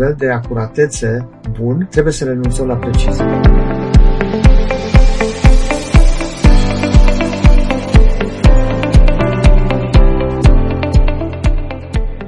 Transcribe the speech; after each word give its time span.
nivel 0.00 0.14
de 0.18 0.30
acuratețe 0.30 1.28
bun, 1.60 1.86
trebuie 1.90 2.12
să 2.12 2.24
renunțăm 2.24 2.66
la 2.66 2.76
precizie. 2.76 3.24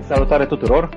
Salutare 0.06 0.46
tuturor! 0.46 0.88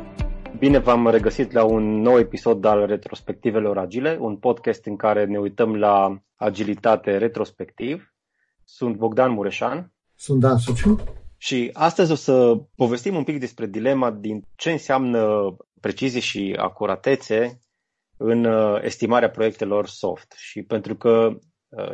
Bine 0.60 0.80
v-am 0.80 1.08
regăsit 1.08 1.52
la 1.52 1.64
un 1.64 2.02
nou 2.02 2.20
episod 2.20 2.66
al 2.66 2.86
Retrospectivelor 2.86 3.78
Agile, 3.78 4.18
un 4.20 4.36
podcast 4.36 4.86
în 4.86 4.96
care 4.96 5.26
ne 5.26 5.38
uităm 5.38 5.76
la 5.76 6.22
agilitate 6.36 7.18
retrospectiv. 7.18 8.14
Sunt 8.64 8.96
Bogdan 8.96 9.32
Mureșan. 9.32 9.94
Sunt 10.16 10.40
Dan 10.40 10.58
Suciu. 10.58 11.00
Și 11.38 11.70
astăzi 11.74 12.12
o 12.12 12.16
să 12.16 12.62
povestim 12.76 13.16
un 13.16 13.24
pic 13.24 13.40
despre 13.40 13.66
dilema 13.66 14.12
din 14.12 14.44
ce 14.56 14.72
înseamnă 14.72 15.56
precizie 15.86 16.20
și 16.20 16.56
acuratețe 16.58 17.60
în 18.18 18.46
uh, 18.46 18.82
estimarea 18.84 19.30
proiectelor 19.30 19.88
soft. 19.88 20.34
Și 20.38 20.62
pentru 20.64 20.96
că 20.96 21.30
Uh, 21.30 21.42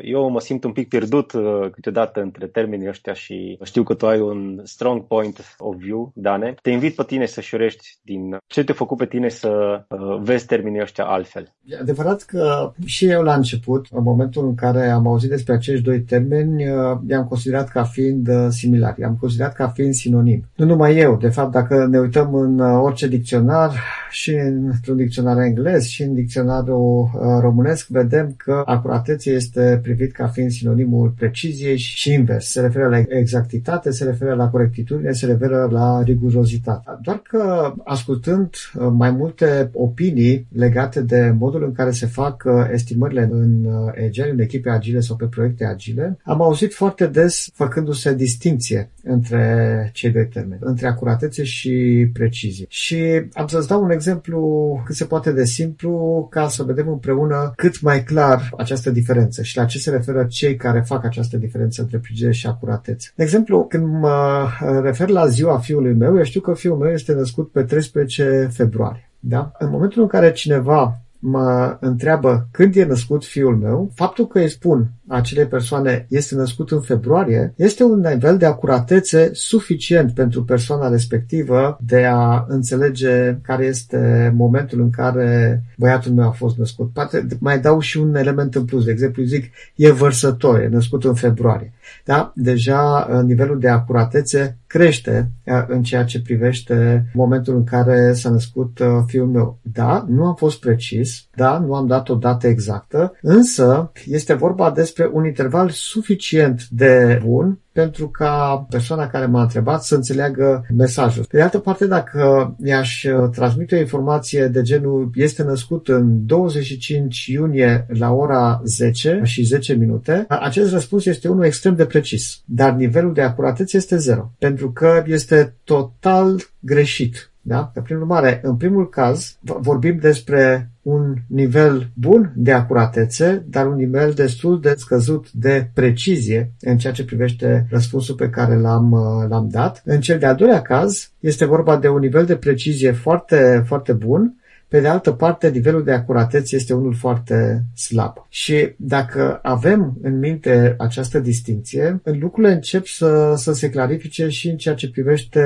eu 0.02 0.30
mă 0.30 0.40
simt 0.40 0.64
un 0.64 0.72
pic 0.72 0.88
pierdut 0.88 1.32
uh, 1.32 1.70
câteodată 1.72 2.22
între 2.22 2.48
termenii 2.48 2.88
ăștia 2.88 3.14
și 3.14 3.58
știu 3.64 3.84
că 3.84 3.94
tu 3.94 4.08
ai 4.08 4.20
un 4.20 4.62
strong 4.64 5.08
point 5.08 5.56
of 5.58 5.76
view, 5.76 6.12
Dane. 6.16 6.56
Te 6.62 6.70
invit 6.70 6.96
pe 6.96 7.04
tine 7.04 7.26
să 7.26 7.42
șurești 7.42 7.98
din 8.02 8.38
ce 8.48 8.64
te-a 8.64 8.74
făcut 8.74 8.98
pe 8.98 9.06
tine 9.06 9.30
să 9.30 9.84
uh, 9.90 10.20
vezi 10.22 10.46
termenii 10.46 10.82
ăștia 10.82 11.06
altfel. 11.06 11.54
E 11.64 11.78
adevărat 11.78 12.22
că 12.22 12.72
și 12.86 13.06
eu 13.06 13.24
la 13.24 13.36
început, 13.36 13.86
în 13.92 14.04
momentul 14.04 14.46
în 14.46 14.56
care 14.56 14.90
am 14.90 15.08
auzit 15.08 15.30
despre 15.30 15.54
acești 15.54 15.84
doi 15.84 16.02
termeni, 16.02 16.64
i-am 17.08 17.26
considerat 17.28 17.70
ca 17.70 17.84
fiind 17.84 18.30
similari, 18.50 19.02
i-am 19.02 19.18
considerat 19.20 19.54
ca 19.54 19.68
fiind 19.68 19.94
sinonim. 19.94 20.44
Nu 20.56 20.66
numai 20.66 20.98
eu, 20.98 21.18
de 21.18 21.30
fapt, 21.30 21.52
dacă 21.52 21.88
ne 21.90 22.00
uităm 22.00 22.34
în 22.34 22.60
orice 22.60 23.08
dicționar, 23.08 23.72
și 24.12 24.34
într-un 24.34 24.98
dicționar 24.98 25.38
englez 25.38 25.86
și 25.86 26.04
în 26.04 26.14
dicționarul 26.14 27.10
românesc, 27.40 27.88
vedem 27.88 28.34
că 28.38 28.62
acuratețe 28.66 29.32
este 29.32 29.71
privit 29.78 30.12
ca 30.12 30.28
fiind 30.28 30.52
sinonimul 30.52 31.14
preciziei 31.18 31.78
și 31.78 32.14
invers. 32.14 32.52
Se 32.52 32.62
referă 32.62 32.88
la 32.88 33.04
exactitate, 33.08 33.92
se 33.92 34.04
referă 34.04 34.34
la 34.34 34.50
corectitudine, 34.50 35.12
se 35.12 35.26
referă 35.26 35.68
la 35.72 36.04
rigurozitate. 36.04 37.00
Doar 37.02 37.18
că 37.18 37.74
ascultând 37.84 38.50
uh, 38.50 38.88
mai 38.92 39.12
multe 39.12 39.70
opinii 39.74 40.48
legate 40.52 41.02
de 41.02 41.36
modul 41.38 41.64
în 41.64 41.72
care 41.72 41.92
se 41.92 42.06
fac 42.06 42.44
uh, 42.46 42.70
estimările 42.72 43.30
în 43.32 43.66
Agile, 44.06 44.26
uh, 44.26 44.32
în 44.32 44.40
echipe 44.40 44.70
agile 44.70 45.00
sau 45.00 45.16
pe 45.16 45.26
proiecte 45.26 45.66
agile, 45.66 46.18
am 46.24 46.42
auzit 46.42 46.74
foarte 46.74 47.08
des 47.08 47.50
făcându-se 47.54 48.16
distinție 48.16 48.90
între 49.04 49.90
cei 49.94 50.12
doi 50.12 50.28
termeni, 50.28 50.62
între 50.64 50.88
acuratețe 50.88 51.44
și 51.44 52.08
precizie. 52.14 52.66
Și 52.70 52.98
am 53.34 53.48
să-ți 53.48 53.68
dau 53.68 53.84
un 53.84 53.92
exemplu 53.92 54.82
cât 54.86 54.96
se 54.96 55.06
poate 55.06 55.32
de 55.32 55.46
simplu 55.46 56.28
ca 56.30 56.48
să 56.48 56.64
vedem 56.64 56.88
împreună 56.88 57.54
cât 57.56 57.82
mai 57.82 58.04
clar 58.04 58.50
această 58.58 58.92
diferență 58.92 59.42
și 59.42 59.58
la 59.58 59.61
ce 59.66 59.78
se 59.78 59.90
referă 59.90 60.26
cei 60.26 60.56
care 60.56 60.84
fac 60.86 61.06
această 61.06 61.38
diferență 61.38 61.82
între 61.82 61.98
precizie 61.98 62.32
și 62.32 62.48
acuratețe. 62.48 63.12
De 63.16 63.24
exemplu, 63.24 63.66
când 63.66 63.86
mă 63.86 64.48
refer 64.82 65.10
la 65.10 65.28
ziua 65.28 65.58
fiului 65.58 65.94
meu, 65.94 66.18
eu 66.18 66.24
știu 66.24 66.42
că 66.42 66.54
fiul 66.54 66.78
meu 66.78 66.92
este 66.92 67.14
născut 67.14 67.52
pe 67.52 67.64
13 67.64 68.50
februarie. 68.54 69.12
Da? 69.20 69.52
În 69.58 69.70
momentul 69.70 70.02
în 70.02 70.08
care 70.08 70.32
cineva 70.32 71.02
mă 71.20 71.78
întreabă 71.80 72.48
când 72.52 72.76
e 72.76 72.84
născut 72.84 73.26
fiul 73.26 73.58
meu, 73.58 73.92
faptul 73.96 74.28
că 74.28 74.40
îi 74.40 74.50
spun 74.50 74.92
acelei 75.12 75.46
persoane 75.46 76.06
este 76.10 76.36
născut 76.36 76.72
în 76.72 76.82
februarie, 76.82 77.54
este 77.56 77.84
un 77.84 78.00
nivel 78.00 78.38
de 78.38 78.46
acuratețe 78.46 79.30
suficient 79.34 80.14
pentru 80.14 80.44
persoana 80.44 80.90
respectivă 80.90 81.78
de 81.86 82.06
a 82.06 82.46
înțelege 82.48 83.38
care 83.42 83.66
este 83.66 84.34
momentul 84.36 84.82
în 84.82 84.90
care 84.90 85.64
băiatul 85.78 86.12
meu 86.12 86.28
a 86.28 86.32
fost 86.32 86.58
născut. 86.58 86.94
Poate 86.94 87.28
mai 87.40 87.60
dau 87.60 87.80
și 87.80 87.98
un 87.98 88.16
element 88.16 88.56
în 88.56 88.66
plus. 88.66 88.86
De 88.86 88.92
exemplu, 88.92 89.24
zic, 89.24 89.54
e 89.76 89.92
vărsător, 89.92 90.60
e 90.60 90.68
născut 90.68 91.04
în 91.04 91.14
februarie. 91.14 91.74
Da? 92.06 92.32
Deja 92.36 93.08
uh, 93.12 93.24
nivelul 93.24 93.60
de 93.60 93.70
acuratețe 93.70 94.58
crește 94.68 95.32
uh, 95.46 95.64
în 95.68 95.84
ceea 95.84 96.04
ce 96.04 96.22
privește 96.22 97.06
momentul 97.14 97.56
în 97.56 97.64
care 97.64 98.14
s-a 98.14 98.30
născut 98.30 98.80
uh, 98.80 98.88
fiul 99.06 99.28
meu. 99.28 99.60
Da, 99.62 100.06
nu 100.10 100.26
am 100.26 100.36
fost 100.36 100.60
precis, 100.60 101.28
da, 101.36 101.58
nu 101.58 101.74
am 101.74 101.88
dat 101.88 102.10
o 102.10 102.16
dată 102.16 102.48
exactă, 102.48 103.14
însă 103.22 103.92
este 104.06 104.34
vorba 104.34 104.72
despre 104.72 105.01
un 105.12 105.26
interval 105.26 105.70
suficient 105.70 106.68
de 106.70 107.22
bun 107.26 107.60
pentru 107.72 108.10
ca 108.10 108.66
persoana 108.70 109.08
care 109.08 109.26
m-a 109.26 109.42
întrebat 109.42 109.84
să 109.84 109.96
înțeleagă 109.96 110.66
mesajul. 110.78 111.26
Pe 111.30 111.38
de 111.38 111.44
altă 111.44 111.60
parte, 111.60 111.88
dacă 111.88 112.54
mi-aș 112.60 113.04
uh, 113.04 113.30
transmite 113.30 113.76
o 113.76 113.80
informație 113.80 114.48
de 114.48 114.62
genul 114.62 115.10
este 115.16 115.44
născut 115.44 115.88
în 115.88 116.26
25 116.26 117.26
iunie 117.26 117.86
la 117.88 118.12
ora 118.12 118.62
10 118.66 119.22
și 119.24 119.44
10 119.44 119.74
minute, 119.74 120.26
acest 120.28 120.72
răspuns 120.72 121.06
este 121.06 121.28
unul 121.28 121.44
extrem 121.44 121.76
de 121.76 121.86
precis, 121.86 122.42
dar 122.46 122.74
nivelul 122.74 123.14
de 123.14 123.22
acuratețe 123.22 123.78
este 123.78 123.98
zero, 123.98 124.32
pentru 124.40 124.72
că 124.72 125.04
este 125.08 125.56
total 125.64 126.42
greșit. 126.60 127.32
Da? 127.42 127.72
Prin 127.84 127.96
urmare, 127.96 128.40
în 128.44 128.56
primul 128.56 128.90
caz, 128.90 129.38
vorbim 129.42 129.98
despre 130.02 130.71
un 130.82 131.16
nivel 131.28 131.90
bun 131.94 132.34
de 132.36 132.52
acuratețe, 132.52 133.46
dar 133.50 133.68
un 133.68 133.76
nivel 133.76 134.12
destul 134.12 134.62
de 134.62 134.74
scăzut 134.78 135.32
de 135.32 135.70
precizie 135.74 136.52
în 136.60 136.78
ceea 136.78 136.94
ce 136.94 137.06
privește 137.06 137.68
răspunsul 137.70 138.16
pe 138.16 138.30
care 138.30 138.56
l-am, 138.56 138.92
uh, 138.92 139.30
l-am 139.30 139.48
dat. 139.52 139.82
În 139.86 140.02
cel 140.02 140.20
de-al 140.20 140.36
doilea 140.36 140.62
caz, 140.62 141.12
este 141.20 141.46
vorba 141.46 141.78
de 141.78 141.88
un 141.88 142.00
nivel 142.00 142.26
de 142.26 142.36
precizie 142.36 142.92
foarte, 142.92 143.64
foarte 143.66 143.94
bun, 143.94 144.36
pe 144.68 144.80
de 144.80 144.88
altă 144.88 145.12
parte, 145.12 145.50
nivelul 145.50 145.84
de 145.84 145.92
acuratețe 145.92 146.56
este 146.56 146.74
unul 146.74 146.94
foarte 146.94 147.64
slab. 147.76 148.26
Și 148.30 148.74
dacă 148.78 149.40
avem 149.42 149.98
în 150.02 150.20
minte 150.20 150.76
această 150.78 151.20
distinție, 151.20 152.02
lucrurile 152.04 152.54
încep 152.54 152.86
să, 152.86 153.34
să 153.38 153.54
se 153.54 153.70
clarifice 153.70 154.28
și 154.30 154.50
în 154.50 154.58
ceea 154.58 154.76
ce 154.76 154.90
privește 154.90 155.42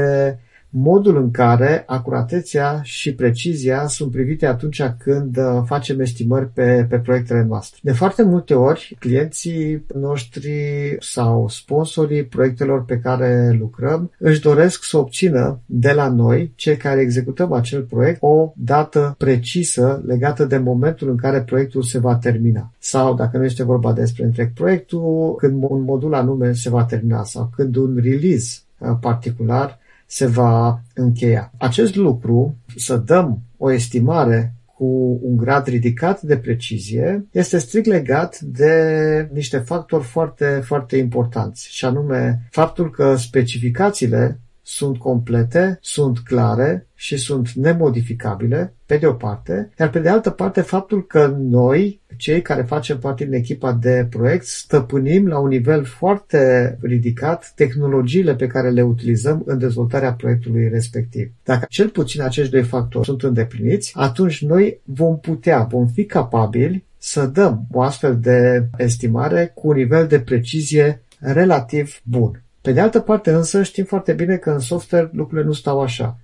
modul 0.78 1.18
în 1.18 1.32
care 1.32 1.84
acuratețea 1.86 2.80
și 2.84 3.14
precizia 3.14 3.88
sunt 3.88 4.12
privite 4.12 4.46
atunci 4.46 4.82
când 4.98 5.38
uh, 5.38 5.62
facem 5.66 6.00
estimări 6.00 6.50
pe, 6.54 6.86
pe 6.90 6.98
proiectele 6.98 7.44
noastre. 7.44 7.80
De 7.84 7.92
foarte 7.92 8.24
multe 8.24 8.54
ori, 8.54 8.96
clienții 9.00 9.86
noștri 9.94 10.52
sau 11.00 11.48
sponsorii 11.50 12.24
proiectelor 12.24 12.86
pe 12.86 12.98
care 12.98 13.56
lucrăm 13.60 14.12
își 14.20 14.42
doresc 14.42 14.84
să 14.84 14.98
obțină 14.98 15.60
de 15.66 15.92
la 15.92 16.10
noi, 16.10 16.52
cei 16.56 16.78
care 16.78 17.02
executăm 17.02 17.52
acel 17.52 17.82
proiect, 17.82 18.18
o 18.22 18.54
dată 18.56 19.16
precisă 19.18 20.04
legată 20.06 20.46
de 20.46 20.58
momentul 20.58 21.10
în 21.10 21.18
care 21.18 21.42
proiectul 21.42 21.82
se 21.82 22.00
va 22.00 22.16
termina. 22.16 22.72
Sau, 22.80 23.14
dacă 23.14 23.38
nu 23.38 23.44
este 23.44 23.64
vorba 23.64 23.94
despre 23.94 24.24
întreg 24.24 24.54
proiectul, 24.54 25.36
când 25.38 25.64
un 25.68 25.82
modul 25.82 26.14
anume 26.14 26.54
se 26.54 26.70
va 26.70 26.84
termina 26.84 27.24
sau 27.24 27.52
când 27.56 27.76
un 27.76 28.00
release 28.04 28.60
uh, 28.78 28.98
particular 29.00 29.84
se 30.06 30.26
va 30.26 30.82
încheia. 30.94 31.52
Acest 31.58 31.96
lucru, 31.96 32.58
să 32.76 32.98
dăm 32.98 33.42
o 33.58 33.72
estimare 33.72 34.54
cu 34.78 35.20
un 35.22 35.38
grad 35.38 35.68
ridicat 35.68 36.22
de 36.22 36.38
precizie, 36.38 37.26
este 37.32 37.58
strict 37.58 37.86
legat 37.86 38.40
de 38.40 39.30
niște 39.34 39.58
factori 39.58 40.04
foarte, 40.04 40.62
foarte 40.64 40.98
importanți, 40.98 41.68
și 41.72 41.86
anume 41.86 42.48
faptul 42.52 42.90
că 42.90 43.16
specificațiile 43.16 44.40
sunt 44.68 44.98
complete, 44.98 45.78
sunt 45.82 46.20
clare 46.20 46.88
și 46.96 47.18
sunt 47.18 47.52
nemodificabile, 47.52 48.74
pe 48.86 48.98
de 48.98 49.06
o 49.06 49.14
parte, 49.14 49.70
iar 49.80 49.90
pe 49.90 50.00
de 50.00 50.10
altă 50.10 50.30
parte 50.30 50.62
faptul 50.62 51.06
că 51.06 51.36
noi, 51.40 52.02
cei 52.18 52.42
care 52.42 52.62
facem 52.62 53.00
parte 53.00 53.24
din 53.24 53.34
echipa 53.34 53.74
de 53.74 54.08
proiect, 54.10 54.46
stăpânim 54.46 55.28
la 55.28 55.40
un 55.40 55.48
nivel 55.48 55.84
foarte 55.84 56.78
ridicat 56.82 57.52
tehnologiile 57.56 58.36
pe 58.36 58.48
care 58.48 58.70
le 58.70 58.82
utilizăm 58.82 59.44
în 59.46 59.58
dezvoltarea 59.58 60.14
proiectului 60.14 60.70
respectiv. 60.70 61.32
Dacă 61.44 61.66
cel 61.70 61.90
puțin 61.90 62.22
acești 62.22 62.52
doi 62.52 62.64
factori 62.64 63.06
sunt 63.06 63.24
îndepliniți, 63.24 63.92
atunci 63.96 64.46
noi 64.46 64.80
vom 64.84 65.20
putea, 65.20 65.64
vom 65.64 65.88
fi 65.88 66.06
capabili 66.06 66.86
să 66.98 67.26
dăm 67.26 67.68
o 67.72 67.82
astfel 67.82 68.20
de 68.20 68.68
estimare 68.78 69.52
cu 69.56 69.68
un 69.68 69.76
nivel 69.76 70.08
de 70.08 70.20
precizie 70.20 71.02
relativ 71.20 72.00
bun. 72.04 72.40
Pe 72.66 72.72
de 72.72 72.80
altă 72.80 73.00
parte 73.00 73.32
însă 73.32 73.64
știm 73.64 73.84
foarte 73.84 74.14
bine 74.14 74.36
că 74.36 74.50
în 74.50 74.60
software 74.60 75.10
lucrurile 75.14 75.48
nu 75.48 75.54
stau 75.54 75.82
așa. 75.82 76.20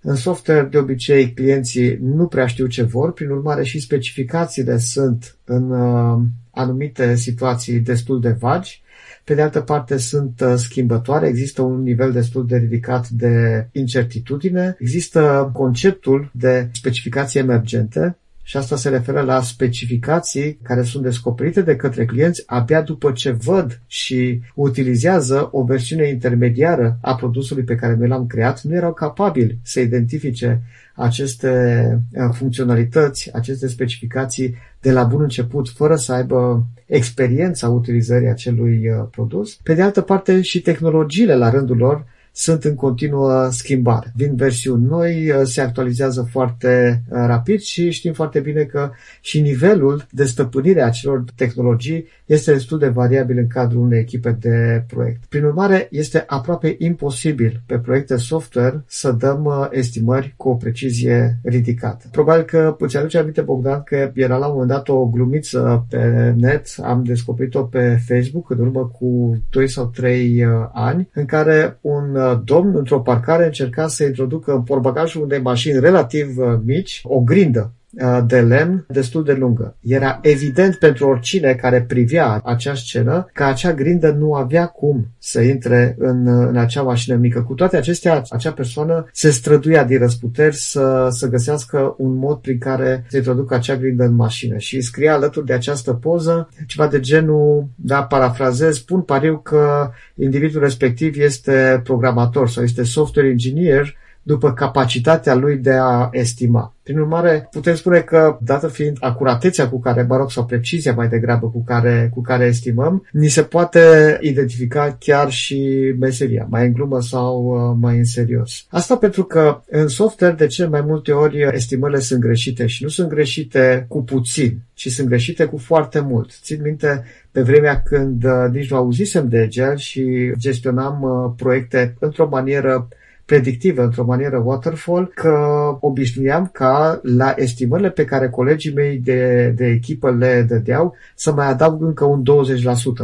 În 0.00 0.14
software, 0.14 0.68
de 0.70 0.78
obicei, 0.78 1.32
clienții 1.32 1.98
nu 2.02 2.26
prea 2.26 2.46
știu 2.46 2.66
ce 2.66 2.82
vor, 2.82 3.12
prin 3.12 3.30
urmare 3.30 3.64
și 3.64 3.80
specificațiile 3.80 4.78
sunt 4.78 5.36
în 5.44 5.70
uh, 5.70 6.22
anumite 6.50 7.14
situații 7.14 7.78
destul 7.78 8.20
de 8.20 8.30
vagi. 8.30 8.82
Pe 9.24 9.34
de 9.34 9.42
altă 9.42 9.60
parte 9.60 9.96
sunt 9.96 10.40
uh, 10.40 10.54
schimbătoare, 10.56 11.26
există 11.26 11.62
un 11.62 11.82
nivel 11.82 12.12
destul 12.12 12.46
de 12.46 12.56
ridicat 12.56 13.08
de 13.08 13.66
incertitudine, 13.72 14.76
există 14.78 15.50
conceptul 15.52 16.30
de 16.32 16.68
specificații 16.72 17.40
emergente, 17.40 18.16
și 18.48 18.56
asta 18.56 18.76
se 18.76 18.88
referă 18.88 19.20
la 19.20 19.42
specificații 19.42 20.58
care 20.62 20.82
sunt 20.82 21.02
descoperite 21.02 21.62
de 21.62 21.76
către 21.76 22.04
clienți 22.04 22.42
abia 22.46 22.82
după 22.82 23.12
ce 23.12 23.30
văd 23.30 23.80
și 23.86 24.40
utilizează 24.54 25.48
o 25.52 25.64
versiune 25.64 26.08
intermediară 26.08 26.98
a 27.00 27.14
produsului 27.14 27.62
pe 27.62 27.74
care 27.74 27.94
noi 27.94 28.08
l-am 28.08 28.26
creat, 28.26 28.62
nu 28.62 28.74
erau 28.74 28.92
capabili 28.92 29.58
să 29.62 29.80
identifice 29.80 30.62
aceste 30.94 31.82
uh, 32.12 32.28
funcționalități, 32.32 33.34
aceste 33.34 33.68
specificații 33.68 34.54
de 34.80 34.92
la 34.92 35.04
bun 35.04 35.22
început, 35.22 35.68
fără 35.68 35.96
să 35.96 36.12
aibă 36.12 36.66
experiența 36.86 37.68
utilizării 37.68 38.28
acelui 38.28 38.88
uh, 38.88 39.06
produs. 39.10 39.54
Pe 39.54 39.74
de 39.74 39.82
altă 39.82 40.00
parte, 40.00 40.40
și 40.40 40.60
tehnologiile 40.60 41.34
la 41.34 41.50
rândul 41.50 41.76
lor 41.76 42.04
sunt 42.38 42.64
în 42.64 42.74
continuă 42.74 43.48
schimbare. 43.50 44.12
Vin 44.16 44.34
versiuni 44.34 44.84
noi, 44.84 45.30
uh, 45.30 45.40
se 45.44 45.60
actualizează 45.60 46.28
foarte 46.30 47.02
uh, 47.08 47.16
rapid 47.26 47.60
și 47.60 47.90
știm 47.90 48.12
foarte 48.12 48.40
bine 48.40 48.62
că 48.62 48.90
și 49.20 49.40
nivelul 49.40 50.06
de 50.10 50.24
stăpânire 50.24 50.82
a 50.82 50.86
acelor 50.86 51.24
tehnologii 51.34 52.06
este 52.26 52.52
destul 52.52 52.78
de 52.78 52.88
variabil 52.88 53.38
în 53.38 53.46
cadrul 53.46 53.82
unei 53.82 53.98
echipe 53.98 54.36
de 54.40 54.84
proiect. 54.86 55.24
Prin 55.28 55.44
urmare, 55.44 55.88
este 55.90 56.24
aproape 56.26 56.76
imposibil 56.78 57.62
pe 57.66 57.78
proiecte 57.78 58.16
software 58.16 58.84
să 58.86 59.12
dăm 59.12 59.44
uh, 59.44 59.68
estimări 59.70 60.34
cu 60.36 60.48
o 60.48 60.54
precizie 60.54 61.38
ridicată. 61.42 62.06
Probabil 62.10 62.42
că 62.42 62.76
îți 62.78 62.96
aduce 62.96 63.18
aminte, 63.18 63.40
Bogdan, 63.40 63.82
că 63.82 64.10
era 64.14 64.36
la 64.36 64.46
un 64.46 64.52
moment 64.52 64.70
dat 64.70 64.88
o 64.88 65.06
glumiță 65.06 65.86
pe 65.88 66.34
net, 66.36 66.66
am 66.82 67.02
descoperit-o 67.02 67.62
pe 67.62 67.98
Facebook 68.06 68.50
în 68.50 68.58
urmă 68.58 68.92
cu 68.98 69.38
2 69.50 69.68
sau 69.68 69.86
3 69.86 70.46
ani, 70.72 71.08
în 71.12 71.24
care 71.24 71.78
un 71.80 72.24
domn 72.34 72.76
într-o 72.76 73.00
parcare 73.00 73.44
încerca 73.44 73.88
să 73.88 74.04
introducă 74.04 74.52
în 74.52 74.62
porbagajul 74.62 75.22
unei 75.22 75.40
mașini 75.40 75.80
relativ 75.80 76.38
uh, 76.38 76.58
mici 76.64 77.00
o 77.04 77.20
grindă. 77.20 77.60
uh, 77.60 77.85
de 78.26 78.40
lemn 78.40 78.86
destul 78.88 79.24
de 79.24 79.32
lungă. 79.32 79.76
Era 79.80 80.18
evident 80.22 80.74
pentru 80.74 81.08
oricine 81.08 81.54
care 81.54 81.82
privea 81.82 82.40
acea 82.44 82.74
scenă 82.74 83.28
că 83.32 83.44
acea 83.44 83.72
grindă 83.72 84.10
nu 84.10 84.34
avea 84.34 84.66
cum 84.66 85.06
să 85.18 85.40
intre 85.40 85.96
în, 85.98 86.26
uh, 86.26 86.46
în 86.48 86.56
acea 86.56 86.82
mașină 86.82 87.16
mică. 87.16 87.42
Cu 87.42 87.54
toate 87.54 87.76
acestea, 87.76 88.22
acea 88.30 88.52
persoană 88.52 89.08
se 89.12 89.30
străduia 89.30 89.84
din 89.84 89.98
răsputeri 89.98 90.56
să, 90.56 91.08
să 91.10 91.28
găsească 91.28 91.94
un 91.98 92.14
mod 92.16 92.38
prin 92.38 92.58
care 92.58 93.04
să 93.08 93.16
introducă 93.16 93.54
acea 93.54 93.76
grindă 93.76 94.04
în 94.04 94.14
mașină 94.14 94.56
și 94.56 94.80
scria 94.80 95.14
alături 95.14 95.46
de 95.46 95.52
această 95.52 95.92
poză 95.92 96.48
ceva 96.66 96.88
de 96.88 97.00
genul, 97.00 97.68
da, 97.74 98.02
parafrazez, 98.02 98.78
pun 98.78 99.00
pariu 99.00 99.38
că 99.38 99.90
individul 100.14 100.60
respectiv 100.60 101.18
este 101.18 101.80
programator 101.84 102.48
sau 102.48 102.62
este 102.62 102.82
software 102.82 103.28
engineer 103.28 103.94
după 104.26 104.52
capacitatea 104.52 105.34
lui 105.34 105.56
de 105.56 105.72
a 105.72 106.08
estima. 106.12 106.74
Prin 106.82 106.98
urmare, 106.98 107.48
putem 107.50 107.74
spune 107.74 108.00
că, 108.00 108.38
dată 108.40 108.68
fiind 108.68 108.96
acuratețea 109.00 109.68
cu 109.68 109.80
care, 109.80 110.06
mă 110.08 110.16
rog, 110.16 110.30
sau 110.30 110.44
precizia 110.44 110.92
mai 110.92 111.08
degrabă 111.08 111.50
cu 111.50 111.64
care, 111.64 112.10
cu 112.14 112.20
care 112.20 112.44
estimăm, 112.44 113.06
ni 113.12 113.28
se 113.28 113.42
poate 113.42 113.80
identifica 114.20 114.96
chiar 114.98 115.30
și 115.30 115.92
meseria, 115.98 116.46
mai 116.50 116.66
în 116.66 116.72
glumă 116.72 117.00
sau 117.00 117.44
uh, 117.44 117.76
mai 117.80 117.96
în 117.96 118.04
serios. 118.04 118.66
Asta 118.68 118.96
pentru 118.96 119.24
că 119.24 119.62
în 119.70 119.88
software, 119.88 120.34
de 120.34 120.46
cel 120.46 120.68
mai 120.68 120.80
multe 120.80 121.12
ori, 121.12 121.48
estimările 121.52 122.00
sunt 122.00 122.20
greșite 122.20 122.66
și 122.66 122.82
nu 122.82 122.88
sunt 122.88 123.08
greșite 123.08 123.84
cu 123.88 124.02
puțin, 124.02 124.58
ci 124.74 124.88
sunt 124.88 125.08
greșite 125.08 125.44
cu 125.44 125.56
foarte 125.56 126.00
mult. 126.00 126.30
Țin 126.42 126.60
minte 126.62 127.04
pe 127.30 127.42
vremea 127.42 127.82
când 127.82 128.24
uh, 128.24 128.46
nici 128.52 128.70
nu 128.70 128.76
auzisem 128.76 129.28
de 129.28 129.38
Agile 129.38 129.76
și 129.76 130.32
gestionam 130.38 131.02
uh, 131.02 131.32
proiecte 131.36 131.96
într-o 131.98 132.28
manieră 132.28 132.88
predictivă 133.26 133.82
într-o 133.82 134.04
manieră 134.04 134.42
waterfall, 134.44 135.10
că 135.14 135.36
obișnuiam 135.80 136.50
ca 136.52 137.00
la 137.02 137.34
estimările 137.36 137.90
pe 137.90 138.04
care 138.04 138.28
colegii 138.28 138.72
mei 138.72 138.98
de, 138.98 139.52
de 139.56 139.66
echipă 139.66 140.10
le 140.10 140.46
dădeau 140.48 140.94
să 141.14 141.32
mai 141.32 141.46
adaug 141.46 141.82
încă 141.82 142.04
un 142.04 142.22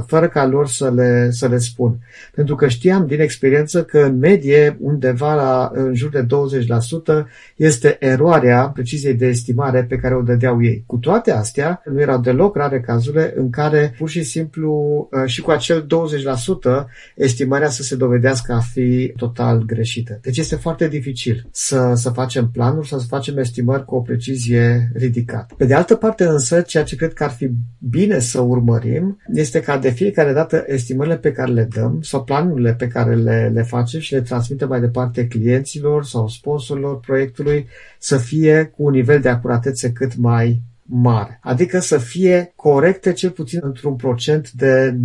20%, 0.03 0.07
fără 0.07 0.29
ca 0.29 0.47
lor 0.47 0.69
să 0.69 0.91
le, 0.91 1.31
să 1.31 1.49
le 1.49 1.59
spun. 1.59 1.99
Pentru 2.35 2.55
că 2.55 2.69
știam 2.69 3.07
din 3.07 3.21
experiență 3.21 3.85
că 3.85 3.99
în 3.99 4.19
medie 4.19 4.77
undeva 4.81 5.35
la 5.35 5.71
în 5.75 5.95
jur 5.95 6.11
de 6.11 6.27
20% 7.23 7.27
este 7.57 7.97
eroarea 8.01 8.71
preciziei 8.75 9.15
de 9.15 9.27
estimare 9.27 9.85
pe 9.85 9.97
care 9.97 10.15
o 10.15 10.23
dădeau 10.23 10.63
ei. 10.63 10.85
Cu 10.87 10.97
toate 10.97 11.33
astea, 11.33 11.83
nu 11.85 12.01
erau 12.01 12.21
deloc 12.21 12.57
rare 12.57 12.81
cazurile 12.81 13.33
în 13.37 13.51
care 13.51 13.95
pur 13.99 14.09
și 14.09 14.23
simplu 14.23 14.73
uh, 15.11 15.23
și 15.27 15.41
cu 15.41 15.51
acel 15.51 15.87
20% 15.87 16.85
estimarea 17.15 17.69
să 17.69 17.83
se 17.83 17.97
dovedească 17.97 18.53
a 18.53 18.61
fi 18.61 19.13
total 19.17 19.63
greșită 19.67 20.12
diferite. 20.13 20.29
Deci 20.29 20.39
este 20.39 20.57
foarte 20.57 20.89
dificil 20.89 21.49
să, 21.51 21.93
să 21.95 22.11
facem 22.11 22.51
planuri 22.51 22.89
sau 22.89 22.99
să 22.99 23.07
facem 23.07 23.39
estimări 23.39 23.85
cu 23.85 23.95
o 23.95 24.01
precizie 24.01 24.91
ridicată. 24.95 25.55
Pe 25.57 25.65
de 25.65 25.75
altă 25.75 25.95
parte 25.95 26.25
însă, 26.25 26.61
ceea 26.61 26.85
ce 26.85 26.97
cred 26.97 27.13
că 27.13 27.25
ar 27.25 27.31
fi 27.31 27.51
bine 27.79 28.19
să 28.19 28.41
urmărim 28.41 29.19
este 29.33 29.61
ca 29.61 29.79
de 29.79 29.91
fiecare 29.91 30.33
dată 30.33 30.65
estimările 30.67 31.17
pe 31.17 31.33
care 31.33 31.53
le 31.53 31.69
dăm 31.75 31.99
sau 32.03 32.25
planurile 32.25 32.75
pe 32.75 32.89
care 32.89 33.15
le, 33.15 33.51
le 33.55 33.63
facem 33.63 34.01
și 34.01 34.13
le 34.13 34.21
transmitem 34.21 34.69
mai 34.69 34.81
departe 34.81 35.27
clienților 35.27 36.05
sau 36.05 36.29
sponsorilor 36.29 37.01
proiectului 37.01 37.67
să 37.99 38.17
fie 38.17 38.73
cu 38.77 38.85
un 38.85 38.91
nivel 38.91 39.21
de 39.21 39.29
acuratețe 39.29 39.93
cât 39.93 40.17
mai 40.17 40.63
mare. 40.83 41.39
Adică 41.43 41.79
să 41.79 41.99
fie 41.99 42.53
corecte 42.57 43.13
cel 43.13 43.31
puțin 43.31 43.61
într-un 43.63 43.97
procent 43.97 44.51
de 44.51 44.97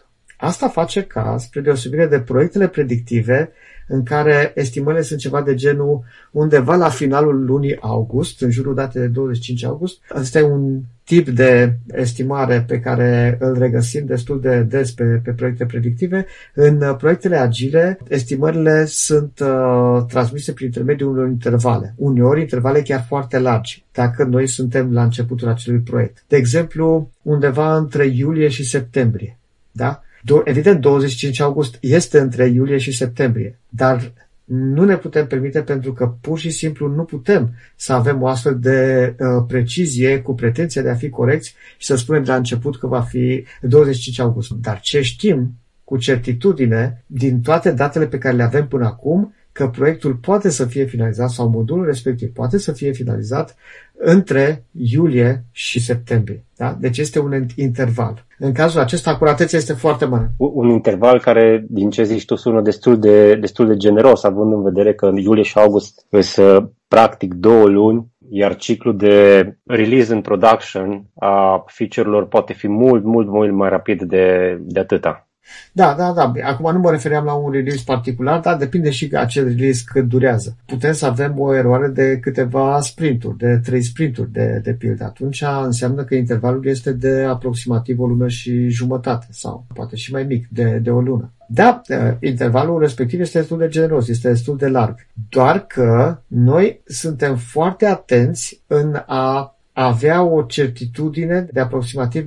90%. 0.00 0.02
Asta 0.36 0.68
face 0.68 1.02
ca, 1.02 1.36
spre 1.38 1.60
deosebire 1.60 2.06
de 2.06 2.20
proiectele 2.20 2.68
predictive, 2.68 3.52
în 3.88 4.02
care 4.02 4.52
estimările 4.54 5.02
sunt 5.02 5.20
ceva 5.20 5.42
de 5.42 5.54
genul 5.54 6.04
undeva 6.30 6.76
la 6.76 6.88
finalul 6.88 7.44
lunii 7.44 7.78
august, 7.80 8.42
în 8.42 8.50
jurul 8.50 8.74
datei 8.74 9.00
de 9.00 9.06
25 9.06 9.64
august. 9.64 9.98
Asta 10.08 10.38
e 10.38 10.42
un 10.42 10.80
tip 11.04 11.28
de 11.28 11.76
estimare 11.94 12.64
pe 12.68 12.80
care 12.80 13.36
îl 13.40 13.58
regăsim 13.58 14.06
destul 14.06 14.40
de 14.40 14.62
des 14.62 14.92
pe, 14.92 15.04
pe 15.04 15.30
proiecte 15.30 15.66
predictive. 15.66 16.26
În 16.54 16.94
proiectele 16.98 17.36
agile, 17.36 17.98
estimările 18.08 18.84
sunt 18.84 19.40
uh, 19.40 20.04
transmise 20.08 20.52
prin 20.52 20.66
intermediul 20.66 21.10
unor 21.10 21.28
intervale. 21.28 21.94
Uneori 21.96 22.40
intervale 22.40 22.82
chiar 22.82 23.04
foarte 23.08 23.38
largi, 23.38 23.84
dacă 23.92 24.24
noi 24.24 24.46
suntem 24.46 24.92
la 24.92 25.02
începutul 25.02 25.48
acelui 25.48 25.80
proiect. 25.80 26.24
De 26.28 26.36
exemplu, 26.36 27.10
undeva 27.22 27.76
între 27.76 28.06
iulie 28.06 28.48
și 28.48 28.64
septembrie. 28.64 29.36
Da? 29.72 30.02
Evident, 30.44 30.80
25 30.80 31.40
august 31.40 31.78
este 31.80 32.18
între 32.18 32.46
iulie 32.46 32.78
și 32.78 32.92
septembrie, 32.92 33.58
dar 33.68 34.12
nu 34.44 34.84
ne 34.84 34.96
putem 34.96 35.26
permite 35.26 35.62
pentru 35.62 35.92
că 35.92 36.14
pur 36.20 36.38
și 36.38 36.50
simplu 36.50 36.88
nu 36.88 37.04
putem 37.04 37.54
să 37.76 37.92
avem 37.92 38.22
o 38.22 38.26
astfel 38.26 38.58
de 38.58 39.14
uh, 39.18 39.44
precizie 39.46 40.20
cu 40.20 40.34
pretenția 40.34 40.82
de 40.82 40.88
a 40.88 40.94
fi 40.94 41.08
corecți 41.08 41.54
și 41.76 41.86
să 41.86 41.96
spunem 41.96 42.22
de 42.24 42.30
la 42.30 42.36
început 42.36 42.78
că 42.78 42.86
va 42.86 43.00
fi 43.00 43.44
25 43.60 44.18
august. 44.18 44.50
Dar 44.50 44.80
ce 44.80 45.02
știm 45.02 45.54
cu 45.84 45.96
certitudine 45.96 47.04
din 47.06 47.40
toate 47.40 47.70
datele 47.70 48.06
pe 48.06 48.18
care 48.18 48.36
le 48.36 48.42
avem 48.42 48.68
până 48.68 48.84
acum 48.84 49.34
că 49.52 49.68
proiectul 49.68 50.14
poate 50.14 50.50
să 50.50 50.64
fie 50.64 50.84
finalizat 50.84 51.30
sau 51.30 51.48
modulul 51.48 51.84
respectiv 51.84 52.32
poate 52.32 52.58
să 52.58 52.72
fie 52.72 52.92
finalizat 52.92 53.56
între 53.98 54.64
iulie 54.72 55.44
și 55.50 55.80
septembrie. 55.80 56.44
Da? 56.56 56.76
Deci 56.80 56.98
este 56.98 57.18
un 57.18 57.46
interval. 57.54 58.26
În 58.44 58.52
cazul 58.52 58.80
acesta, 58.80 59.10
acuratețea 59.10 59.58
este 59.58 59.72
foarte 59.72 60.04
mare. 60.04 60.30
Un 60.36 60.68
interval 60.68 61.20
care, 61.20 61.64
din 61.68 61.90
ce 61.90 62.02
zici 62.02 62.24
tu, 62.24 62.34
sună 62.34 62.60
destul 62.60 62.98
de, 62.98 63.34
destul 63.34 63.66
de 63.66 63.76
generos, 63.76 64.24
având 64.24 64.52
în 64.52 64.62
vedere 64.62 64.94
că 64.94 65.06
în 65.06 65.16
iulie 65.16 65.42
și 65.42 65.58
august 65.58 66.06
sunt 66.20 66.70
practic 66.88 67.34
două 67.34 67.66
luni, 67.66 68.06
iar 68.30 68.56
ciclul 68.56 68.96
de 68.96 69.46
release 69.66 70.12
în 70.12 70.20
production 70.20 71.04
a 71.14 71.64
feature-urilor 71.66 72.26
poate 72.28 72.52
fi 72.52 72.68
mult, 72.68 73.04
mult, 73.04 73.26
mult 73.26 73.52
mai 73.52 73.68
rapid 73.68 74.02
de, 74.02 74.56
de 74.60 74.80
atâta. 74.80 75.28
Da, 75.72 75.94
da, 75.98 76.12
da. 76.12 76.32
Acum 76.42 76.72
nu 76.72 76.78
mă 76.78 76.90
refeream 76.90 77.24
la 77.24 77.32
un 77.32 77.52
release 77.52 77.82
particular, 77.86 78.40
dar 78.40 78.56
depinde 78.56 78.90
și 78.90 79.10
acel 79.12 79.44
release 79.44 79.82
cât 79.86 80.08
durează. 80.08 80.56
Putem 80.66 80.92
să 80.92 81.06
avem 81.06 81.40
o 81.40 81.54
eroare 81.54 81.88
de 81.88 82.18
câteva 82.18 82.80
sprinturi, 82.80 83.38
de 83.38 83.60
trei 83.64 83.82
sprinturi 83.82 84.32
de, 84.32 84.60
de 84.62 84.72
pildă. 84.72 85.04
Atunci 85.04 85.44
înseamnă 85.64 86.04
că 86.04 86.14
intervalul 86.14 86.66
este 86.66 86.92
de 86.92 87.26
aproximativ 87.28 88.00
o 88.00 88.06
lună 88.06 88.28
și 88.28 88.68
jumătate 88.68 89.26
sau 89.30 89.66
poate 89.74 89.96
și 89.96 90.12
mai 90.12 90.24
mic, 90.24 90.46
de, 90.48 90.78
de 90.82 90.90
o 90.90 91.00
lună. 91.00 91.32
Da, 91.48 91.80
intervalul 92.20 92.80
respectiv 92.80 93.20
este 93.20 93.38
destul 93.38 93.58
de 93.58 93.68
generos, 93.68 94.08
este 94.08 94.28
destul 94.28 94.56
de 94.56 94.68
larg. 94.68 94.94
Doar 95.28 95.66
că 95.66 96.18
noi 96.26 96.82
suntem 96.86 97.36
foarte 97.36 97.86
atenți 97.86 98.62
în 98.66 99.02
a 99.06 99.56
avea 99.72 100.22
o 100.22 100.42
certitudine 100.42 101.48
de 101.52 101.60
aproximativ 101.60 102.24
90% 102.24 102.26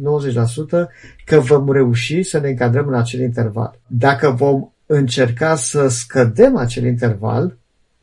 că 1.25 1.39
vom 1.39 1.71
reuși 1.71 2.23
să 2.23 2.39
ne 2.39 2.49
încadrăm 2.49 2.87
în 2.87 2.93
acel 2.93 3.19
interval. 3.19 3.79
Dacă 3.87 4.29
vom 4.29 4.69
încerca 4.85 5.55
să 5.55 5.87
scădem 5.87 6.57
acel 6.57 6.85
interval, 6.85 7.57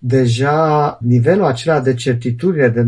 deja 0.04 0.98
nivelul 1.00 1.44
acela 1.44 1.80
de 1.80 1.94
certitudine 1.94 2.68
de 2.68 2.86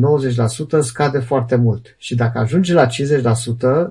90% 0.79 0.79
scade 0.81 1.19
foarte 1.19 1.57
mult. 1.57 1.95
Și 1.99 2.15
dacă 2.15 2.39
ajunge 2.39 2.75
la 2.75 2.87
50%, 2.87 2.91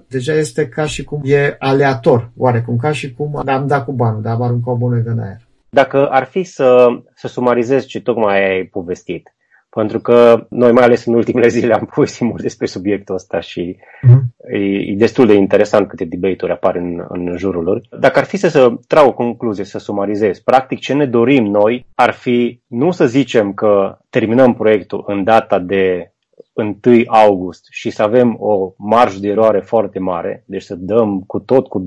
deja 0.08 0.34
este 0.34 0.68
ca 0.68 0.86
și 0.86 1.04
cum 1.04 1.22
e 1.24 1.56
aleator, 1.60 2.32
oarecum, 2.38 2.78
ca 2.78 2.92
și 2.92 3.14
cum 3.14 3.42
am 3.46 3.68
dat 3.68 3.86
cu 3.86 3.92
banul, 3.92 4.22
dar 4.22 4.34
am 4.34 4.42
aruncat 4.42 4.74
o 4.74 4.78
monedă 4.78 5.10
în 5.10 5.20
aer. 5.20 5.48
Dacă 5.70 6.08
ar 6.08 6.24
fi 6.24 6.44
să, 6.44 6.88
să 7.16 7.28
sumarizez 7.28 7.86
ce 7.86 8.02
tocmai 8.02 8.52
ai 8.52 8.64
povestit, 8.64 9.34
pentru 9.74 10.00
că 10.00 10.46
noi, 10.50 10.72
mai 10.72 10.84
ales 10.84 11.06
în 11.06 11.14
ultimele 11.14 11.48
zile, 11.58 11.74
am 11.74 11.90
povestit 11.94 12.28
mult 12.28 12.42
despre 12.42 12.66
subiectul 12.66 13.16
ăsta 13.16 13.40
și 13.40 13.78
uh-huh. 13.78 14.54
e, 14.54 14.58
e 14.58 14.96
destul 14.96 15.26
de 15.26 15.34
interesant 15.34 15.88
câte 15.88 16.06
debate-uri 16.06 16.54
apar 16.54 16.76
în, 16.76 17.06
în 17.08 17.38
jurul 17.38 17.64
lor. 17.64 17.82
Dacă 18.00 18.20
ar 18.20 18.26
fi 18.26 18.38
să, 18.38 18.48
să 18.48 18.74
trag 18.88 19.08
o 19.08 19.14
concluzie, 19.14 19.64
să 19.64 19.78
sumarizez, 19.78 20.40
practic 20.40 20.80
ce 20.80 20.94
ne 20.94 21.06
dorim 21.06 21.46
noi 21.46 21.86
ar 21.96 22.12
fi 22.12 22.62
nu 22.68 22.92
să 22.92 23.06
zicem 23.06 23.54
că 23.54 23.98
terminăm 24.10 24.54
proiectul 24.54 25.04
în 25.08 25.24
data 25.24 25.60
de 25.60 26.08
1 26.54 26.76
august 27.08 27.68
și 27.70 27.90
să 27.90 28.04
avem 28.04 28.36
o 28.40 28.74
marjă 28.78 29.20
de 29.20 29.28
eroare 29.28 29.60
foarte 29.60 30.00
mare, 30.00 30.44
deci 30.48 30.62
să 30.62 30.76
dăm 30.76 31.20
cu 31.28 31.40
tot 31.40 31.68
cu 31.68 31.84
20% 31.84 31.86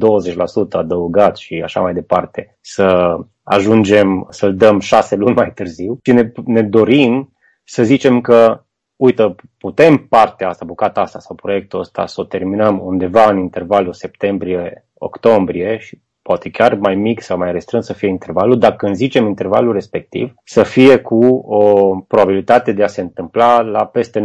adăugat 0.71 1.37
și 1.37 1.61
așa 1.65 1.81
mai 1.81 1.95
departe, 1.95 2.57
să 2.61 3.17
ajungem 3.43 4.27
să-l 4.31 4.55
dăm 4.55 4.79
șase 4.79 5.17
luni 5.17 5.35
mai 5.35 5.53
târziu 5.55 5.99
și 6.03 6.13
ne, 6.13 6.33
ne 6.45 6.63
dorim 6.63 7.36
să 7.69 7.85
zicem 7.85 8.21
că, 8.21 8.65
uite, 8.97 9.35
putem 9.59 9.97
partea 9.97 10.49
asta, 10.49 10.65
bucata 10.65 11.01
asta 11.01 11.19
sau 11.19 11.37
proiectul 11.37 11.81
ăsta 11.81 12.07
să 12.07 12.21
o 12.21 12.25
terminăm 12.25 12.81
undeva 12.87 13.31
în 13.31 13.39
intervalul 13.39 13.93
septembrie-octombrie 13.93 15.79
și 15.79 16.01
poate 16.23 16.51
chiar 16.51 16.75
mai 16.75 16.95
mic 16.95 17.23
sau 17.23 17.39
mai 17.39 17.53
restrâns 17.53 17.87
să 17.87 17.93
fie 17.93 18.09
intervalul, 18.09 18.59
dar 18.59 18.77
când 18.77 18.95
zicem 18.95 19.27
intervalul 19.27 19.73
respectiv, 19.73 20.35
să 20.45 20.63
fie 20.63 20.99
cu 20.99 21.25
o 21.35 21.91
probabilitate 22.01 22.73
de 22.73 22.83
a 22.83 22.87
se 22.87 23.01
întâmpla 23.01 23.61
la 23.61 23.87
peste 23.87 24.21
90%. 24.21 24.25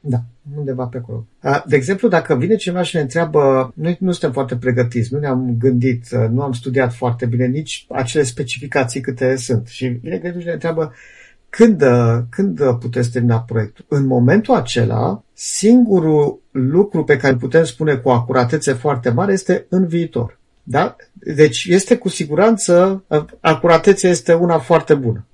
Da, 0.00 0.16
undeva 0.56 0.86
pe 0.86 0.96
acolo. 0.96 1.26
De 1.66 1.76
exemplu, 1.76 2.08
dacă 2.08 2.34
vine 2.34 2.56
cineva 2.56 2.82
și 2.82 2.96
ne 2.96 3.02
întreabă, 3.02 3.72
noi 3.74 3.96
nu 4.00 4.10
suntem 4.10 4.32
foarte 4.32 4.56
pregătiți, 4.56 5.14
nu 5.14 5.18
ne-am 5.18 5.54
gândit, 5.58 6.08
nu 6.30 6.42
am 6.42 6.52
studiat 6.52 6.92
foarte 6.92 7.26
bine 7.26 7.46
nici 7.46 7.86
acele 7.88 8.22
specificații 8.22 9.00
câte 9.00 9.36
sunt 9.36 9.66
și 9.66 9.86
vine 9.86 10.16
clientul 10.16 10.40
și 10.40 10.46
ne 10.46 10.52
întreabă, 10.52 10.92
când, 11.56 11.84
când 12.30 12.72
puteți 12.78 13.10
termina 13.10 13.40
proiectul? 13.40 13.84
În 13.88 14.06
momentul 14.06 14.54
acela, 14.54 15.22
singurul 15.32 16.40
lucru 16.50 17.04
pe 17.04 17.16
care 17.16 17.34
putem 17.34 17.64
spune 17.64 17.94
cu 17.96 18.10
acuratețe 18.10 18.72
foarte 18.72 19.10
mare 19.10 19.32
este 19.32 19.66
în 19.68 19.86
viitor. 19.86 20.38
Da? 20.62 20.96
Deci 21.12 21.64
este 21.64 21.96
cu 21.96 22.08
siguranță, 22.08 23.04
acuratețea 23.40 24.10
este 24.10 24.32
una 24.32 24.58
foarte 24.58 24.94
bună. 24.94 25.26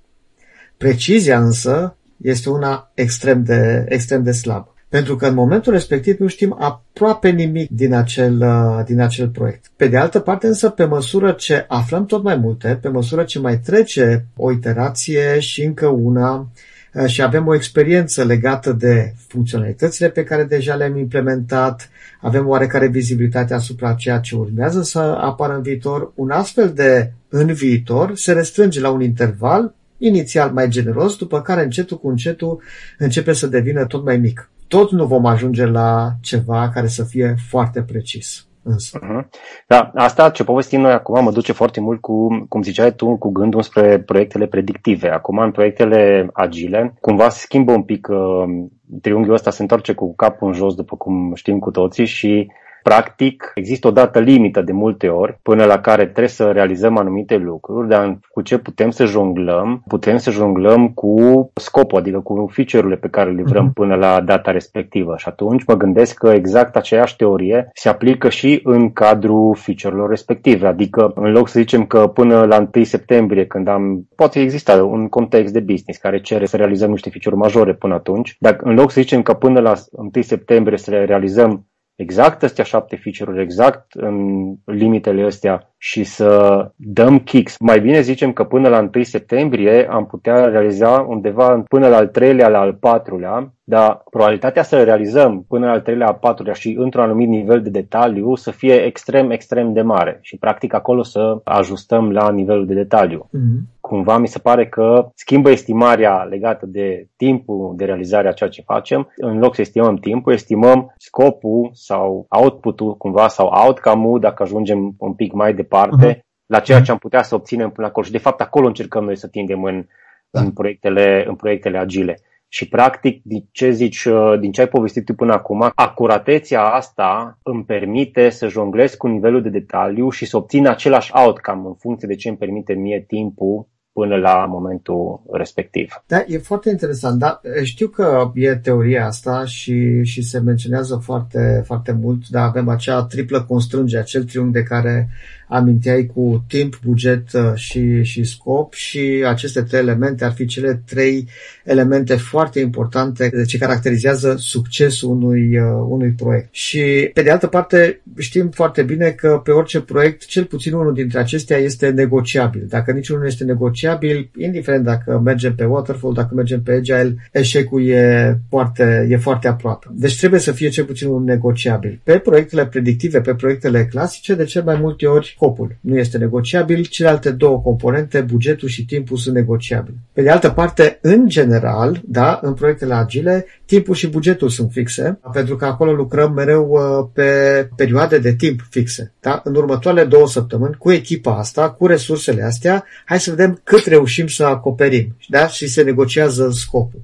Precizia 0.76 1.40
însă 1.40 1.96
este 2.16 2.50
una 2.50 2.90
extrem 2.94 3.42
de, 3.42 3.84
extrem 3.88 4.22
de 4.22 4.32
slabă. 4.32 4.74
Pentru 4.88 5.16
că 5.16 5.26
în 5.26 5.34
momentul 5.34 5.72
respectiv 5.72 6.18
nu 6.18 6.26
știm 6.26 6.56
aproape 6.58 7.30
nimic 7.30 7.70
din 7.70 7.94
acel, 7.94 8.44
din 8.86 9.00
acel 9.00 9.28
proiect. 9.28 9.70
Pe 9.76 9.88
de 9.88 9.96
altă 9.96 10.20
parte 10.20 10.46
însă, 10.46 10.68
pe 10.68 10.84
măsură 10.84 11.32
ce 11.32 11.64
aflăm 11.68 12.06
tot 12.06 12.22
mai 12.22 12.36
multe, 12.36 12.78
pe 12.82 12.88
măsură 12.88 13.24
ce 13.24 13.38
mai 13.38 13.58
trece 13.58 14.26
o 14.36 14.52
iterație 14.52 15.38
și 15.38 15.62
încă 15.62 15.86
una, 15.86 16.48
Uh, 16.94 17.06
și 17.06 17.22
avem 17.22 17.46
o 17.46 17.54
experiență 17.54 18.24
legată 18.24 18.72
de 18.72 19.14
funcționalitățile 19.26 20.08
pe 20.08 20.24
care 20.24 20.44
deja 20.44 20.74
le-am 20.74 20.96
implementat, 20.96 21.90
avem 22.20 22.48
oarecare 22.48 22.86
vizibilitate 22.86 23.54
asupra 23.54 23.92
ceea 23.92 24.18
ce 24.18 24.36
urmează 24.36 24.82
să 24.82 24.98
apară 24.98 25.54
în 25.54 25.62
viitor. 25.62 26.12
Un 26.14 26.30
astfel 26.30 26.72
de 26.72 27.12
în 27.28 27.52
viitor 27.52 28.16
se 28.16 28.32
restrânge 28.32 28.80
la 28.80 28.90
un 28.90 29.00
interval 29.00 29.74
inițial 29.98 30.50
mai 30.50 30.68
generos, 30.68 31.16
după 31.16 31.42
care 31.42 31.62
încetul 31.62 31.98
cu 31.98 32.08
încetul 32.08 32.62
începe 32.98 33.32
să 33.32 33.46
devină 33.46 33.86
tot 33.86 34.04
mai 34.04 34.18
mic. 34.18 34.50
Tot 34.68 34.90
nu 34.90 35.06
vom 35.06 35.26
ajunge 35.26 35.66
la 35.66 36.10
ceva 36.20 36.70
care 36.74 36.86
să 36.86 37.04
fie 37.04 37.34
foarte 37.48 37.82
precis. 37.82 38.48
Însă. 38.62 38.98
Uh-huh. 39.02 39.28
Da, 39.66 39.90
asta 39.94 40.30
ce 40.30 40.44
povestim 40.44 40.80
noi 40.80 40.92
acum 40.92 41.24
mă 41.24 41.30
duce 41.30 41.52
foarte 41.52 41.80
mult 41.80 42.00
cu, 42.00 42.46
cum 42.48 42.62
ziceai 42.62 42.94
tu, 42.94 43.16
cu 43.16 43.30
gândul 43.30 43.62
spre 43.62 43.98
proiectele 43.98 44.46
predictive. 44.46 45.08
Acum, 45.08 45.38
în 45.38 45.50
proiectele 45.50 46.28
agile, 46.32 46.94
cumva 47.00 47.28
se 47.28 47.40
schimbă 47.40 47.72
un 47.72 47.82
pic 47.82 48.08
uh, 48.10 48.66
triunghiul 49.00 49.34
ăsta, 49.34 49.50
se 49.50 49.62
întoarce 49.62 49.92
cu 49.92 50.14
capul 50.14 50.48
în 50.48 50.54
jos, 50.54 50.74
după 50.74 50.96
cum 50.96 51.34
știm 51.34 51.58
cu 51.58 51.70
toții, 51.70 52.04
și 52.04 52.50
Practic, 52.88 53.52
există 53.54 53.86
o 53.86 53.90
dată 53.90 54.18
limită 54.18 54.62
de 54.62 54.72
multe 54.72 55.08
ori 55.08 55.38
până 55.42 55.64
la 55.64 55.80
care 55.80 56.02
trebuie 56.02 56.28
să 56.28 56.50
realizăm 56.50 56.98
anumite 56.98 57.36
lucruri, 57.36 57.88
dar 57.88 58.18
cu 58.30 58.42
ce 58.42 58.58
putem 58.58 58.90
să 58.90 59.04
jonglăm? 59.04 59.82
Putem 59.86 60.16
să 60.16 60.30
jonglăm 60.30 60.88
cu 60.88 61.50
scopul, 61.54 61.98
adică 61.98 62.20
cu 62.20 62.48
feature-urile 62.52 62.96
pe 62.96 63.08
care 63.08 63.30
le 63.30 63.42
vrem 63.42 63.62
mhm. 63.62 63.72
până 63.72 63.94
la 63.94 64.20
data 64.20 64.50
respectivă. 64.50 65.14
Și 65.16 65.28
atunci 65.28 65.64
mă 65.66 65.74
gândesc 65.74 66.14
că 66.14 66.28
exact 66.28 66.76
aceeași 66.76 67.16
teorie 67.16 67.70
se 67.74 67.88
aplică 67.88 68.28
și 68.28 68.60
în 68.64 68.92
cadrul 68.92 69.54
feature-urilor 69.54 70.08
respective. 70.08 70.66
Adică, 70.66 71.12
în 71.14 71.30
loc 71.32 71.48
să 71.48 71.58
zicem 71.58 71.86
că 71.86 72.06
până 72.06 72.44
la 72.44 72.68
1 72.74 72.84
septembrie, 72.84 73.46
când 73.46 73.68
am, 73.68 74.08
poate 74.16 74.40
exista 74.40 74.84
un 74.84 75.08
context 75.08 75.52
de 75.52 75.60
business 75.60 76.00
care 76.00 76.20
cere 76.20 76.46
să 76.46 76.56
realizăm 76.56 76.90
niște 76.90 77.10
feature 77.10 77.36
majore 77.36 77.74
până 77.74 77.94
atunci, 77.94 78.36
dar 78.38 78.56
în 78.60 78.74
loc 78.74 78.90
să 78.90 79.00
zicem 79.00 79.22
că 79.22 79.34
până 79.34 79.60
la 79.60 79.72
1 79.90 80.10
septembrie 80.20 80.78
să 80.78 80.90
le 80.90 81.04
realizăm 81.04 81.67
exact 81.98 82.42
astea 82.42 82.64
șapte 82.64 82.96
feature-uri, 82.96 83.42
exact 83.42 83.92
în 83.92 84.46
limitele 84.64 85.24
astea 85.24 85.67
și 85.78 86.04
să 86.04 86.60
dăm 86.76 87.18
kicks. 87.18 87.58
Mai 87.58 87.80
bine 87.80 88.00
zicem 88.00 88.32
că 88.32 88.44
până 88.44 88.68
la 88.68 88.88
1 88.94 89.04
septembrie 89.04 89.88
am 89.90 90.06
putea 90.06 90.44
realiza 90.44 91.06
undeva 91.08 91.62
până 91.68 91.88
la 91.88 91.96
al 91.96 92.06
treilea, 92.06 92.48
la 92.48 92.58
al 92.58 92.74
patrulea, 92.74 93.52
dar 93.64 94.02
probabilitatea 94.10 94.62
să 94.62 94.82
realizăm 94.82 95.44
până 95.48 95.66
la 95.66 95.72
al 95.72 95.80
treilea, 95.80 96.06
al 96.06 96.18
patrulea 96.20 96.52
și 96.54 96.76
într-un 96.78 97.02
anumit 97.02 97.28
nivel 97.28 97.62
de 97.62 97.70
detaliu 97.70 98.34
să 98.34 98.50
fie 98.50 98.74
extrem, 98.74 99.30
extrem 99.30 99.72
de 99.72 99.82
mare 99.82 100.18
și 100.22 100.36
practic 100.36 100.74
acolo 100.74 101.02
să 101.02 101.40
ajustăm 101.44 102.10
la 102.12 102.30
nivelul 102.30 102.66
de 102.66 102.74
detaliu. 102.74 103.30
Mm-hmm 103.36 103.76
cumva 103.88 104.18
mi 104.18 104.28
se 104.28 104.38
pare 104.38 104.66
că 104.66 105.08
schimbă 105.14 105.50
estimarea 105.50 106.22
legată 106.22 106.66
de 106.66 107.08
timpul 107.16 107.72
de 107.76 107.84
realizare 107.84 108.28
a 108.28 108.32
ceea 108.32 108.50
ce 108.50 108.62
facem. 108.62 109.08
În 109.16 109.38
loc 109.38 109.54
să 109.54 109.60
estimăm 109.60 109.96
timpul, 109.96 110.32
estimăm 110.32 110.94
scopul 110.96 111.70
sau 111.72 112.26
output-ul 112.28 112.96
cumva 112.96 113.28
sau 113.28 113.46
outcome-ul 113.66 114.20
dacă 114.20 114.42
ajungem 114.42 114.94
un 114.98 115.12
pic 115.12 115.32
mai 115.32 115.54
departe 115.54 115.67
uh-huh. 115.68 116.18
la 116.46 116.60
ceea 116.60 116.80
ce 116.80 116.90
am 116.90 116.98
putea 116.98 117.22
să 117.22 117.34
obținem 117.34 117.70
până 117.70 117.86
acolo. 117.86 118.06
Și 118.06 118.12
de 118.12 118.18
fapt 118.18 118.40
acolo 118.40 118.66
încercăm 118.66 119.04
noi 119.04 119.16
să 119.16 119.26
tindem 119.26 119.64
în, 119.64 119.86
da. 120.30 120.40
în, 120.40 120.50
proiectele, 120.50 121.24
în 121.28 121.34
proiectele 121.34 121.78
agile. 121.78 122.20
Și 122.50 122.68
practic, 122.68 123.22
din 123.24 123.48
ce 123.50 123.70
zici, 123.70 124.04
uh, 124.04 124.38
din 124.40 124.52
ce 124.52 124.60
ai 124.60 124.68
povestit 124.68 125.04
tu 125.04 125.14
până 125.14 125.32
acum, 125.32 125.72
acuratețea 125.74 126.62
asta 126.62 127.38
îmi 127.42 127.64
permite 127.64 128.28
să 128.28 128.48
jonglez 128.48 128.94
cu 128.94 129.06
nivelul 129.06 129.42
de 129.42 129.48
detaliu 129.48 130.10
și 130.10 130.26
să 130.26 130.36
obțin 130.36 130.66
același 130.66 131.10
outcome 131.14 131.66
în 131.66 131.74
funcție 131.74 132.08
de 132.08 132.14
ce 132.14 132.28
îmi 132.28 132.38
permite 132.38 132.72
mie 132.72 133.04
timpul 133.06 133.66
până 133.92 134.16
la 134.16 134.46
momentul 134.46 135.22
respectiv. 135.32 136.02
Da, 136.06 136.24
e 136.26 136.38
foarte 136.38 136.70
interesant. 136.70 137.18
Da, 137.18 137.40
știu 137.62 137.88
că 137.88 138.30
e 138.34 138.54
teoria 138.54 139.06
asta 139.06 139.44
și, 139.44 140.04
și 140.04 140.22
se 140.22 140.38
menționează 140.38 140.96
foarte, 140.96 141.62
foarte 141.64 141.92
mult, 141.92 142.28
dar 142.28 142.46
avem 142.46 142.68
acea 142.68 143.04
triplă 143.04 143.42
constrângere, 143.42 144.02
acel 144.02 144.24
triunghi 144.24 144.52
de 144.52 144.62
care 144.62 145.08
aminteai 145.48 146.10
cu 146.14 146.44
timp, 146.48 146.80
buget 146.84 147.32
uh, 147.32 147.52
și, 147.54 148.02
și 148.02 148.24
scop 148.24 148.72
și 148.72 149.24
aceste 149.26 149.62
trei 149.62 149.80
elemente 149.80 150.24
ar 150.24 150.32
fi 150.32 150.46
cele 150.46 150.82
trei 150.86 151.28
elemente 151.64 152.14
foarte 152.14 152.60
importante 152.60 153.30
ce 153.46 153.58
caracterizează 153.58 154.34
succesul 154.38 155.10
unui, 155.10 155.58
uh, 155.58 155.86
unui 155.88 156.10
proiect. 156.10 156.48
Și 156.50 157.10
pe 157.14 157.22
de 157.22 157.30
altă 157.30 157.46
parte 157.46 158.00
știm 158.18 158.48
foarte 158.48 158.82
bine 158.82 159.10
că 159.10 159.40
pe 159.44 159.50
orice 159.50 159.80
proiect 159.80 160.24
cel 160.24 160.44
puțin 160.44 160.72
unul 160.72 160.94
dintre 160.94 161.18
acestea 161.18 161.56
este 161.56 161.88
negociabil. 161.88 162.66
Dacă 162.68 162.92
niciunul 162.92 163.22
nu 163.22 163.28
este 163.28 163.44
negociabil, 163.44 164.30
indiferent 164.38 164.84
dacă 164.84 165.20
mergem 165.24 165.54
pe 165.54 165.64
waterfall, 165.64 166.14
dacă 166.14 166.34
mergem 166.34 166.62
pe 166.62 166.72
agile, 166.72 167.16
eșecul 167.32 167.88
e 167.88 168.38
foarte, 168.48 169.06
e 169.10 169.16
foarte 169.16 169.48
aproape. 169.48 169.86
Deci 169.92 170.18
trebuie 170.18 170.40
să 170.40 170.52
fie 170.52 170.68
cel 170.68 170.84
puțin 170.84 171.08
un 171.08 171.24
negociabil. 171.24 172.00
Pe 172.04 172.18
proiectele 172.18 172.66
predictive, 172.66 173.20
pe 173.20 173.34
proiectele 173.34 173.86
clasice, 173.86 174.34
de 174.34 174.44
cel 174.44 174.62
mai 174.62 174.78
multe 174.80 175.06
ori 175.06 175.34
scopul 175.38 175.76
nu 175.80 175.98
este 175.98 176.18
negociabil, 176.18 176.84
celelalte 176.84 177.30
două 177.30 177.60
componente, 177.60 178.20
bugetul 178.20 178.68
și 178.68 178.84
timpul, 178.84 179.16
sunt 179.16 179.34
negociabile. 179.34 179.96
Pe 180.12 180.22
de 180.22 180.30
altă 180.30 180.50
parte, 180.50 180.98
în 181.02 181.28
general, 181.28 182.00
da, 182.04 182.38
în 182.42 182.54
proiectele 182.54 182.94
agile, 182.94 183.46
timpul 183.68 183.94
și 183.94 184.06
bugetul 184.06 184.48
sunt 184.48 184.72
fixe, 184.72 185.18
pentru 185.32 185.56
că 185.56 185.64
acolo 185.64 185.92
lucrăm 185.92 186.32
mereu 186.32 186.68
uh, 186.70 187.08
pe 187.12 187.68
perioade 187.76 188.18
de 188.18 188.34
timp 188.34 188.60
fixe. 188.70 189.12
Da? 189.20 189.40
În 189.44 189.54
următoarele 189.54 190.04
două 190.04 190.28
săptămâni, 190.28 190.74
cu 190.74 190.92
echipa 190.92 191.38
asta, 191.38 191.70
cu 191.70 191.86
resursele 191.86 192.42
astea, 192.42 192.84
hai 193.04 193.20
să 193.20 193.30
vedem 193.30 193.60
cât 193.64 193.84
reușim 193.86 194.26
să 194.26 194.44
acoperim 194.44 195.16
da? 195.28 195.48
și 195.48 195.66
se 195.68 195.82
negociază 195.82 196.50
scopul. 196.52 197.00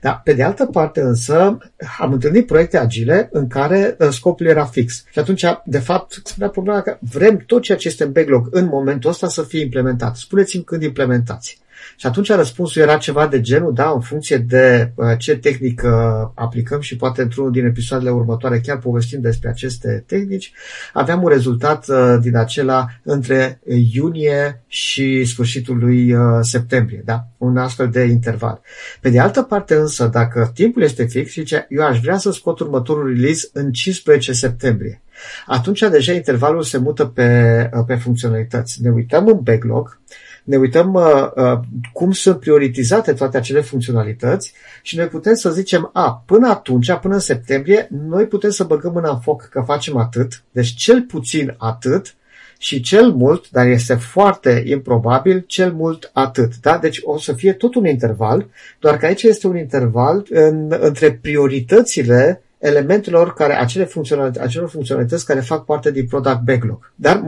Da? 0.00 0.20
Pe 0.24 0.32
de 0.32 0.42
altă 0.42 0.66
parte 0.66 1.00
însă, 1.00 1.58
am 1.98 2.12
întâlnit 2.12 2.46
proiecte 2.46 2.78
agile 2.78 3.28
în 3.32 3.46
care 3.46 3.96
uh, 3.98 4.08
scopul 4.08 4.46
era 4.46 4.64
fix. 4.64 5.04
Și 5.10 5.18
atunci, 5.18 5.44
de 5.64 5.78
fapt, 5.78 6.20
spunea 6.24 6.48
problema 6.48 6.80
că 6.80 6.96
vrem 7.00 7.36
tot 7.46 7.62
ceea 7.62 7.78
ce 7.78 7.88
este 7.88 8.04
în 8.04 8.12
backlog 8.12 8.48
în 8.50 8.64
momentul 8.64 9.10
ăsta 9.10 9.28
să 9.28 9.42
fie 9.42 9.60
implementat. 9.60 10.16
Spuneți-mi 10.16 10.64
când 10.64 10.82
implementați. 10.82 11.60
Și 11.96 12.06
atunci 12.06 12.30
răspunsul 12.30 12.82
era 12.82 12.96
ceva 12.96 13.26
de 13.26 13.40
genul, 13.40 13.74
da, 13.74 13.90
în 13.90 14.00
funcție 14.00 14.36
de 14.36 14.92
uh, 14.94 15.06
ce 15.18 15.36
tehnică 15.36 16.32
aplicăm 16.34 16.80
și 16.80 16.96
poate 16.96 17.22
într-unul 17.22 17.50
din 17.50 17.64
episoadele 17.64 18.10
următoare 18.10 18.60
chiar 18.60 18.78
povestim 18.78 19.20
despre 19.20 19.48
aceste 19.48 20.04
tehnici, 20.06 20.52
aveam 20.92 21.22
un 21.22 21.28
rezultat 21.28 21.88
uh, 21.88 22.16
din 22.20 22.36
acela 22.36 22.86
între 23.02 23.60
iunie 23.92 24.62
și 24.66 25.24
sfârșitul 25.24 25.78
lui 25.78 26.12
uh, 26.12 26.20
septembrie, 26.40 27.02
da? 27.04 27.26
Un 27.38 27.56
astfel 27.56 27.88
de 27.88 28.02
interval. 28.02 28.60
Pe 29.00 29.10
de 29.10 29.20
altă 29.20 29.42
parte 29.42 29.74
însă, 29.74 30.06
dacă 30.06 30.50
timpul 30.54 30.82
este 30.82 31.04
fix, 31.04 31.32
zice, 31.32 31.66
eu 31.68 31.84
aș 31.84 32.00
vrea 32.00 32.16
să 32.16 32.32
scot 32.32 32.60
următorul 32.60 33.14
release 33.14 33.48
în 33.52 33.72
15 33.72 34.32
septembrie. 34.32 35.02
Atunci 35.46 35.80
deja 35.80 36.12
intervalul 36.12 36.62
se 36.62 36.78
mută 36.78 37.04
pe, 37.04 37.70
pe 37.86 37.94
funcționalități. 37.94 38.82
Ne 38.82 38.90
uităm 38.90 39.26
în 39.26 39.40
backlog, 39.42 40.00
ne 40.44 40.56
uităm 40.56 40.94
uh, 40.94 41.30
uh, 41.34 41.58
cum 41.92 42.12
sunt 42.12 42.40
prioritizate 42.40 43.12
toate 43.12 43.36
acele 43.36 43.60
funcționalități 43.60 44.52
și 44.82 44.96
noi 44.96 45.06
putem 45.06 45.34
să 45.34 45.50
zicem, 45.50 45.90
a, 45.92 46.22
până 46.26 46.48
atunci, 46.48 46.92
până 46.92 47.14
în 47.14 47.20
septembrie, 47.20 47.88
noi 48.08 48.26
putem 48.26 48.50
să 48.50 48.64
băgăm 48.64 48.92
mâna 48.92 49.10
în 49.10 49.20
foc 49.20 49.42
că 49.42 49.62
facem 49.66 49.96
atât, 49.96 50.42
deci 50.50 50.74
cel 50.74 51.02
puțin 51.02 51.54
atât, 51.58 52.14
și 52.62 52.80
cel 52.80 53.12
mult, 53.12 53.50
dar 53.50 53.66
este 53.66 53.94
foarte 53.94 54.62
improbabil, 54.66 55.44
cel 55.46 55.72
mult 55.72 56.10
atât. 56.12 56.52
Da? 56.60 56.78
Deci 56.78 57.00
o 57.02 57.18
să 57.18 57.32
fie 57.32 57.52
tot 57.52 57.74
un 57.74 57.86
interval, 57.86 58.48
doar 58.78 58.96
că 58.96 59.06
aici 59.06 59.22
este 59.22 59.46
un 59.46 59.56
interval 59.56 60.26
în, 60.30 60.76
între 60.80 61.12
prioritățile 61.12 62.42
elementelor 62.62 63.32
care, 63.32 63.52
acele 63.52 63.84
funcționalități, 63.84 64.44
acelor 64.44 64.68
funcționalități 64.68 65.26
care 65.26 65.40
fac 65.40 65.64
parte 65.64 65.90
din 65.90 66.06
product 66.06 66.40
backlog. 66.40 66.92
Dar 66.94 67.20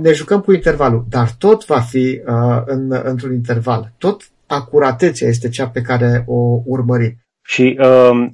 ne 0.00 0.12
jucăm 0.12 0.40
cu 0.40 0.52
intervalul, 0.52 1.04
dar 1.08 1.28
tot 1.38 1.66
va 1.66 1.78
fi 1.78 2.22
uh, 2.26 2.62
în, 2.64 3.00
într-un 3.04 3.32
interval. 3.32 3.92
Tot 3.98 4.22
acuratețea 4.46 5.28
este 5.28 5.48
cea 5.48 5.68
pe 5.68 5.80
care 5.80 6.24
o 6.26 6.60
urmărim. 6.64 7.16
Și 7.42 7.78
uh, 7.80 8.26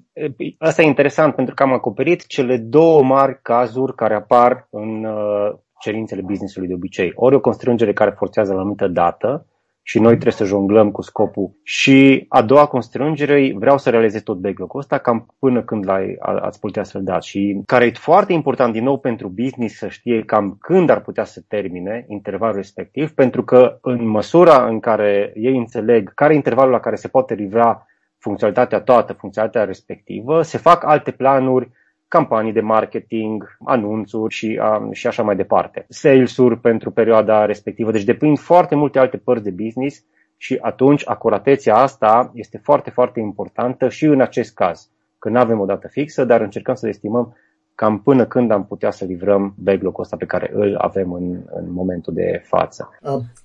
asta 0.58 0.82
e 0.82 0.86
interesant 0.86 1.34
pentru 1.34 1.54
că 1.54 1.62
am 1.62 1.72
acoperit 1.72 2.26
cele 2.26 2.56
două 2.56 3.02
mari 3.02 3.38
cazuri 3.42 3.94
care 3.94 4.14
apar 4.14 4.66
în 4.70 5.04
uh, 5.04 5.54
cerințele 5.80 6.22
businessului 6.24 6.68
de 6.68 6.74
obicei. 6.74 7.12
Ori 7.14 7.34
o 7.34 7.40
constrângere 7.40 7.92
care 7.92 8.14
forțează 8.16 8.52
la 8.52 8.60
anumită 8.60 8.86
dată 8.86 9.46
și 9.88 9.98
noi 9.98 10.12
trebuie 10.12 10.32
să 10.32 10.44
jonglăm 10.44 10.90
cu 10.90 11.02
scopul. 11.02 11.50
Și 11.62 12.24
a 12.28 12.42
doua 12.42 12.66
constrângere, 12.66 13.52
vreau 13.54 13.78
să 13.78 13.90
realizez 13.90 14.22
tot 14.22 14.36
backlog-ul 14.36 14.80
ăsta 14.80 14.98
cam 14.98 15.34
până 15.38 15.62
când 15.62 15.86
l-ai, 15.86 16.16
ați 16.18 16.60
putea 16.60 16.82
să-l 16.82 17.04
dați. 17.04 17.28
Și 17.28 17.62
care 17.66 17.84
e 17.84 17.90
foarte 17.90 18.32
important 18.32 18.72
din 18.72 18.84
nou 18.84 18.98
pentru 18.98 19.28
business 19.28 19.76
să 19.76 19.88
știe 19.88 20.22
cam 20.22 20.56
când 20.60 20.90
ar 20.90 21.00
putea 21.00 21.24
să 21.24 21.42
termine 21.48 22.04
intervalul 22.08 22.56
respectiv, 22.56 23.10
pentru 23.10 23.44
că 23.44 23.78
în 23.82 24.06
măsura 24.06 24.66
în 24.66 24.80
care 24.80 25.32
ei 25.34 25.56
înțeleg 25.56 26.14
care 26.14 26.32
e 26.32 26.36
intervalul 26.36 26.72
la 26.72 26.80
care 26.80 26.96
se 26.96 27.08
poate 27.08 27.34
livra 27.34 27.86
funcționalitatea 28.18 28.80
toată, 28.80 29.12
funcționalitatea 29.12 29.66
respectivă, 29.66 30.42
se 30.42 30.58
fac 30.58 30.84
alte 30.84 31.10
planuri 31.10 31.70
campanii 32.08 32.52
de 32.52 32.60
marketing, 32.60 33.56
anunțuri 33.64 34.34
și, 34.34 34.60
um, 34.80 34.92
și 34.92 35.06
așa 35.06 35.22
mai 35.22 35.36
departe. 35.36 35.86
Sales-uri 35.88 36.60
pentru 36.60 36.90
perioada 36.90 37.44
respectivă. 37.44 37.90
Deci 37.90 38.04
depind 38.04 38.38
foarte 38.38 38.74
multe 38.74 38.98
alte 38.98 39.16
părți 39.16 39.44
de 39.44 39.50
business 39.50 40.04
și 40.36 40.58
atunci 40.60 41.02
acuratețea 41.08 41.76
asta 41.76 42.30
este 42.34 42.60
foarte, 42.62 42.90
foarte 42.90 43.20
importantă 43.20 43.88
și 43.88 44.04
în 44.04 44.20
acest 44.20 44.54
caz, 44.54 44.90
că 45.18 45.28
nu 45.28 45.38
avem 45.38 45.60
o 45.60 45.64
dată 45.64 45.88
fixă, 45.88 46.24
dar 46.24 46.40
încercăm 46.40 46.74
să 46.74 46.88
estimăm 46.88 47.36
cam 47.74 48.00
până 48.02 48.26
când 48.26 48.50
am 48.50 48.66
putea 48.66 48.90
să 48.90 49.04
livrăm 49.04 49.54
backlog-ul 49.58 50.02
ăsta 50.02 50.16
pe 50.16 50.24
care 50.24 50.50
îl 50.54 50.76
avem 50.76 51.12
în, 51.12 51.40
în 51.54 51.72
momentul 51.72 52.14
de 52.14 52.42
față. 52.44 52.90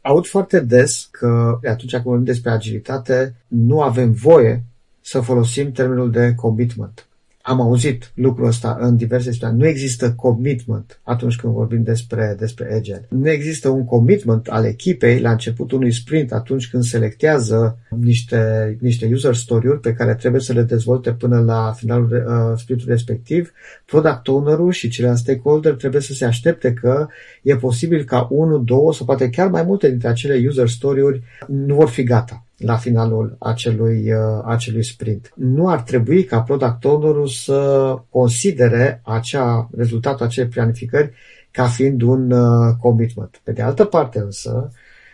Aud 0.02 0.26
foarte 0.26 0.60
des 0.60 1.08
că 1.12 1.58
atunci 1.64 1.92
când 1.92 2.04
vorbim 2.04 2.24
despre 2.24 2.52
agilitate, 2.52 3.34
nu 3.48 3.82
avem 3.82 4.12
voie 4.12 4.64
să 5.02 5.20
folosim 5.20 5.72
termenul 5.72 6.12
de 6.12 6.34
commitment 6.36 7.08
am 7.46 7.62
auzit 7.62 8.12
lucrul 8.16 8.48
ăsta 8.48 8.78
în 8.80 8.96
diverse 8.96 9.32
situații. 9.32 9.58
Nu 9.58 9.68
există 9.68 10.14
commitment 10.14 11.00
atunci 11.04 11.36
când 11.36 11.54
vorbim 11.54 11.84
despre, 11.84 12.36
despre 12.40 12.74
Agile. 12.74 13.08
Nu 13.10 13.30
există 13.30 13.70
un 13.70 13.86
commitment 13.86 14.48
al 14.48 14.66
echipei 14.66 15.20
la 15.20 15.32
începutul 15.32 15.78
unui 15.78 15.94
sprint 15.94 16.32
atunci 16.32 16.70
când 16.70 16.84
selectează 16.84 17.78
niște, 17.90 18.78
niște 18.82 19.10
user 19.12 19.36
story-uri 19.36 19.80
pe 19.80 19.94
care 19.94 20.16
trebuie 20.16 20.42
să 20.42 20.54
le 20.54 20.62
dezvolte 20.62 21.14
până 21.14 21.40
la 21.40 21.72
finalul 21.76 22.24
uh, 22.28 22.60
sprintului 22.60 22.94
respectiv. 22.94 23.52
Product 23.86 24.28
owner-ul 24.28 24.72
și 24.72 24.90
ceilalți 24.90 25.22
stakeholder 25.22 25.74
trebuie 25.74 26.02
să 26.02 26.14
se 26.14 26.26
aștepte 26.26 26.74
că 26.74 27.08
e 27.42 27.56
posibil 27.56 28.04
ca 28.04 28.28
unul, 28.32 28.64
două 28.64 28.94
sau 28.94 29.06
poate 29.06 29.30
chiar 29.30 29.50
mai 29.50 29.64
multe 29.64 29.90
dintre 29.90 30.08
acele 30.08 30.48
user 30.48 30.68
story-uri 30.68 31.22
nu 31.48 31.76
vor 31.76 31.90
fi 31.90 32.04
gata 32.04 32.46
la 32.58 32.76
finalul 32.76 33.36
acelui, 33.40 34.12
uh, 34.12 34.42
acelui 34.46 34.84
sprint. 34.84 35.32
Nu 35.36 35.70
ar 35.70 35.82
trebui 35.82 36.24
ca 36.24 36.42
product 36.42 36.84
owner 36.84 37.28
să 37.28 37.96
considere 38.10 39.02
acea, 39.04 39.70
rezultatul 39.78 40.26
acelei 40.26 40.50
planificări 40.50 41.12
ca 41.52 41.68
fiind 41.68 42.02
un 42.02 42.32
uh, 42.32 42.76
commitment. 42.80 43.42
Pe 43.44 43.52
de 43.52 43.62
altă 43.62 43.86
parte 43.86 44.20
însă, 44.20 44.72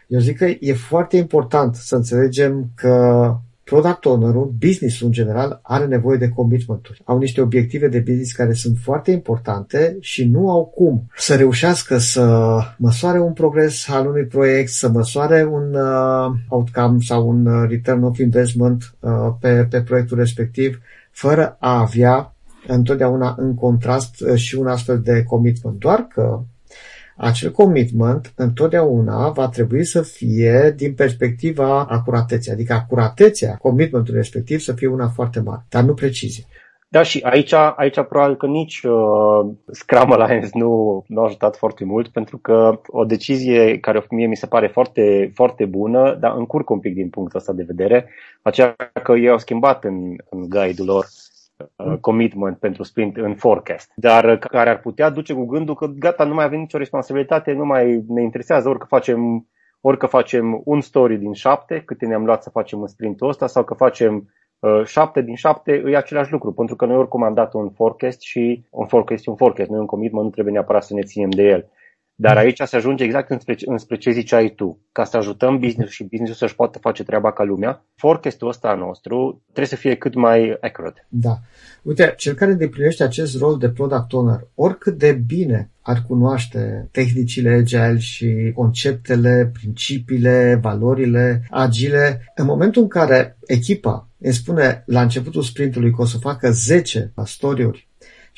eu 0.08 0.19
zic 0.19 0.38
că 0.38 0.45
e 0.60 0.73
foarte 0.73 1.17
important 1.17 1.75
să 1.75 1.95
înțelegem 1.95 2.71
că 2.75 3.36
product 3.69 4.05
owner-ul, 4.05 4.53
business 4.60 5.01
în 5.01 5.12
general, 5.12 5.60
are 5.63 5.86
nevoie 5.86 6.17
de 6.17 6.29
commitment-uri. 6.29 7.01
Au 7.05 7.17
niște 7.17 7.41
obiective 7.41 7.88
de 7.88 7.99
business 7.99 8.32
care 8.32 8.53
sunt 8.53 8.77
foarte 8.77 9.12
importante 9.12 9.97
și 9.99 10.27
nu 10.27 10.49
au 10.49 10.65
cum 10.65 11.10
să 11.17 11.36
reușească 11.36 11.97
să 11.97 12.58
măsoare 12.77 13.19
un 13.19 13.34
progres 13.34 13.89
al 13.89 14.08
unui 14.08 14.25
proiect, 14.25 14.69
să 14.69 14.89
măsoare 14.89 15.43
un 15.51 15.73
uh, 15.73 16.32
outcome 16.47 16.97
sau 16.99 17.27
un 17.27 17.45
uh, 17.45 17.69
return 17.69 18.03
of 18.03 18.17
investment 18.17 18.95
uh, 18.99 19.12
pe, 19.39 19.67
pe 19.69 19.82
proiectul 19.82 20.17
respectiv, 20.17 20.82
fără 21.12 21.58
a 21.60 21.79
avea 21.79 22.34
întotdeauna 22.67 23.36
în 23.38 23.55
contrast 23.55 24.21
uh, 24.21 24.36
și 24.36 24.55
un 24.55 24.67
astfel 24.67 24.99
de 24.99 25.23
commitment. 25.23 25.79
Doar 25.79 26.08
că 26.13 26.41
acel 27.21 27.51
commitment 27.51 28.34
întotdeauna 28.36 29.29
va 29.29 29.47
trebui 29.47 29.84
să 29.84 30.01
fie 30.01 30.73
din 30.77 30.93
perspectiva 30.93 31.86
acurateței, 31.86 32.53
adică 32.53 32.73
acuratețea 32.73 33.55
commitmentului 33.55 34.19
respectiv 34.19 34.60
să 34.60 34.73
fie 34.73 34.88
una 34.88 35.08
foarte 35.08 35.39
mare, 35.39 35.65
dar 35.69 35.84
nu 35.84 35.93
precizie. 35.93 36.43
Da, 36.91 37.03
și 37.03 37.19
aici, 37.23 37.53
aici 37.53 38.01
probabil 38.01 38.36
că 38.36 38.45
nici 38.45 38.82
uh, 38.84 39.51
Scrum 39.71 40.12
Alliance 40.12 40.49
nu, 40.53 41.03
nu 41.08 41.21
a 41.21 41.25
ajutat 41.25 41.58
foarte 41.58 41.86
mult, 41.86 42.08
pentru 42.08 42.38
că 42.38 42.79
o 42.88 43.05
decizie 43.05 43.79
care 43.79 44.05
mie 44.10 44.27
mi 44.27 44.36
se 44.36 44.45
pare 44.45 44.67
foarte, 44.67 45.32
foarte 45.34 45.65
bună, 45.65 46.17
dar 46.19 46.34
încurcă 46.38 46.73
un 46.73 46.79
pic 46.79 46.93
din 46.93 47.10
punctul 47.10 47.39
ăsta 47.39 47.53
de 47.53 47.63
vedere, 47.67 48.10
aceea 48.41 48.75
că 49.03 49.12
ei 49.12 49.29
au 49.29 49.38
schimbat 49.38 49.84
în, 49.84 50.15
în 50.29 50.49
guide-ul 50.49 50.88
lor 50.88 51.05
Uh, 51.05 51.28
commitment 52.01 52.57
pentru 52.57 52.83
sprint 52.83 53.17
în 53.17 53.35
forecast, 53.35 53.91
dar 53.95 54.23
uh, 54.23 54.39
care 54.39 54.69
ar 54.69 54.79
putea 54.79 55.09
duce 55.09 55.33
cu 55.33 55.45
gândul 55.45 55.75
că 55.75 55.85
gata, 55.85 56.23
nu 56.23 56.33
mai 56.33 56.45
avem 56.45 56.59
nicio 56.59 56.77
responsabilitate, 56.77 57.51
nu 57.51 57.65
mai 57.65 58.03
ne 58.07 58.21
interesează 58.21 58.69
orică 58.69 58.85
facem, 58.89 59.47
orică 59.81 60.05
facem 60.05 60.61
un 60.65 60.81
story 60.81 61.17
din 61.17 61.33
șapte, 61.33 61.81
câte 61.85 62.05
ne-am 62.05 62.25
luat 62.25 62.43
să 62.43 62.49
facem 62.49 62.81
în 62.81 62.87
sprintul 62.87 63.27
ăsta, 63.27 63.47
sau 63.47 63.63
că 63.63 63.73
facem 63.73 64.33
uh, 64.59 64.85
șapte 64.85 65.21
din 65.21 65.35
șapte, 65.35 65.83
e 65.85 65.95
același 65.95 66.31
lucru, 66.31 66.53
pentru 66.53 66.75
că 66.75 66.85
noi 66.85 66.97
oricum 66.97 67.23
am 67.23 67.33
dat 67.33 67.53
un 67.53 67.69
forecast 67.69 68.21
și 68.21 68.65
un 68.71 68.85
forecast 68.85 69.27
e 69.27 69.29
un 69.29 69.37
forecast, 69.37 69.69
noi 69.69 69.79
un 69.79 69.85
commitment 69.85 70.25
nu 70.25 70.31
trebuie 70.31 70.53
neapărat 70.53 70.83
să 70.83 70.93
ne 70.93 71.01
ținem 71.01 71.29
de 71.29 71.43
el. 71.43 71.69
Dar 72.21 72.38
aici 72.38 72.62
se 72.65 72.75
ajunge 72.75 73.03
exact 73.03 73.29
înspre, 73.29 73.55
înspre 73.65 73.97
ce 73.97 74.12
ziceai 74.12 74.53
tu. 74.55 74.79
Ca 74.91 75.03
să 75.03 75.17
ajutăm 75.17 75.60
business 75.60 75.91
și 75.91 76.03
business 76.03 76.38
să-și 76.38 76.55
poată 76.55 76.79
face 76.79 77.03
treaba 77.03 77.32
ca 77.32 77.43
lumea, 77.43 77.86
forecast-ul 77.95 78.47
ăsta 78.47 78.73
nostru 78.73 79.41
trebuie 79.43 79.65
să 79.65 79.75
fie 79.75 79.95
cât 79.95 80.15
mai 80.15 80.58
accurate. 80.62 81.08
Da. 81.10 81.38
Uite, 81.82 82.13
cel 82.17 82.34
care 82.34 82.51
îndeplinește 82.51 83.03
acest 83.03 83.38
rol 83.38 83.58
de 83.58 83.69
product 83.69 84.13
owner, 84.13 84.47
oricât 84.55 84.97
de 84.97 85.12
bine 85.12 85.71
ar 85.82 86.03
cunoaște 86.08 86.88
tehnicile 86.91 87.49
agile 87.49 87.97
și 87.97 88.51
conceptele, 88.55 89.51
principiile, 89.53 90.60
valorile 90.62 91.43
agile, 91.49 92.32
în 92.36 92.45
momentul 92.45 92.82
în 92.82 92.88
care 92.88 93.38
echipa 93.45 94.10
îmi 94.17 94.34
spune 94.34 94.84
la 94.86 95.01
începutul 95.01 95.41
sprintului 95.41 95.91
că 95.91 96.01
o 96.01 96.05
să 96.05 96.17
facă 96.17 96.51
10 96.51 97.13
story-uri 97.23 97.88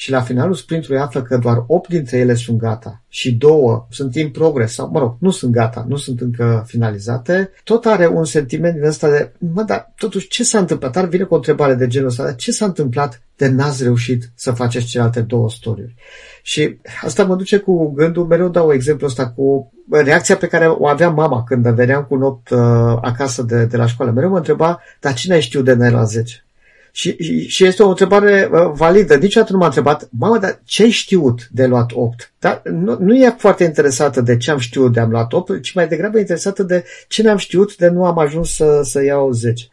și 0.01 0.11
la 0.11 0.21
finalul 0.21 0.53
sprintului 0.53 0.99
află 0.99 1.21
că 1.21 1.37
doar 1.37 1.63
8 1.67 1.89
dintre 1.89 2.17
ele 2.17 2.33
sunt 2.33 2.57
gata 2.57 3.01
și 3.07 3.33
două 3.33 3.87
sunt 3.89 4.15
in 4.15 4.29
progress 4.29 4.73
sau, 4.73 4.89
mă 4.91 4.99
rog, 4.99 5.15
nu 5.19 5.31
sunt 5.31 5.51
gata, 5.51 5.85
nu 5.87 5.95
sunt 5.95 6.21
încă 6.21 6.63
finalizate, 6.67 7.51
tot 7.63 7.85
are 7.85 8.07
un 8.07 8.25
sentiment 8.25 8.73
din 8.73 8.83
ăsta 8.83 9.09
de, 9.09 9.31
mă, 9.53 9.63
dar 9.63 9.93
totuși 9.97 10.27
ce 10.27 10.43
s-a 10.43 10.59
întâmplat? 10.59 10.95
Ar 10.95 11.05
vine 11.05 11.23
cu 11.23 11.33
o 11.33 11.35
întrebare 11.35 11.73
de 11.73 11.87
genul 11.87 12.07
ăsta, 12.07 12.23
dar 12.23 12.35
ce 12.35 12.51
s-a 12.51 12.65
întâmplat 12.65 13.21
de 13.35 13.47
n-ați 13.47 13.83
reușit 13.83 14.31
să 14.35 14.51
faceți 14.51 14.85
celelalte 14.85 15.21
două 15.21 15.49
story 15.49 15.95
Și 16.43 16.77
asta 17.01 17.23
mă 17.23 17.35
duce 17.35 17.57
cu 17.57 17.91
gândul, 17.91 18.25
mereu 18.25 18.49
dau 18.49 18.73
exemplu 18.73 19.05
ăsta 19.05 19.29
cu 19.29 19.73
reacția 19.89 20.35
pe 20.35 20.47
care 20.47 20.67
o 20.67 20.87
avea 20.87 21.09
mama 21.09 21.43
când 21.43 21.67
veneam 21.67 22.03
cu 22.03 22.15
not 22.15 22.49
uh, 22.49 22.59
acasă 23.01 23.43
de, 23.43 23.65
de 23.65 23.77
la 23.77 23.85
școală. 23.85 24.11
Mereu 24.11 24.29
mă 24.29 24.37
întreba, 24.37 24.79
dar 24.99 25.13
cine 25.13 25.33
ai 25.33 25.41
știu 25.41 25.61
de 25.61 25.73
n 25.73 25.91
la 25.91 26.03
10? 26.03 26.45
Și, 26.91 27.23
și, 27.23 27.47
și 27.47 27.65
este 27.65 27.83
o 27.83 27.89
întrebare 27.89 28.49
uh, 28.51 28.71
validă. 28.73 29.15
Niciodată 29.15 29.53
nu 29.53 29.57
m-a 29.57 29.65
întrebat, 29.65 30.09
mamă, 30.11 30.37
dar 30.37 30.61
ce 30.63 30.83
ai 30.83 30.89
știut 30.89 31.47
de 31.51 31.65
luat 31.65 31.91
8? 31.93 32.33
Dar 32.39 32.61
nu, 32.63 32.97
nu 32.99 33.15
e 33.15 33.35
foarte 33.37 33.63
interesată 33.63 34.21
de 34.21 34.37
ce 34.37 34.51
am 34.51 34.57
știut 34.57 34.93
de 34.93 34.99
am 34.99 35.09
luat 35.09 35.33
8, 35.33 35.61
ci 35.61 35.73
mai 35.73 35.87
degrabă 35.87 36.19
interesată 36.19 36.63
de 36.63 36.83
ce 37.07 37.21
ne-am 37.21 37.37
știut 37.37 37.75
de 37.75 37.87
nu 37.87 38.05
am 38.05 38.17
ajuns 38.17 38.55
să, 38.55 38.81
să 38.83 39.03
iau 39.03 39.31
10. 39.31 39.67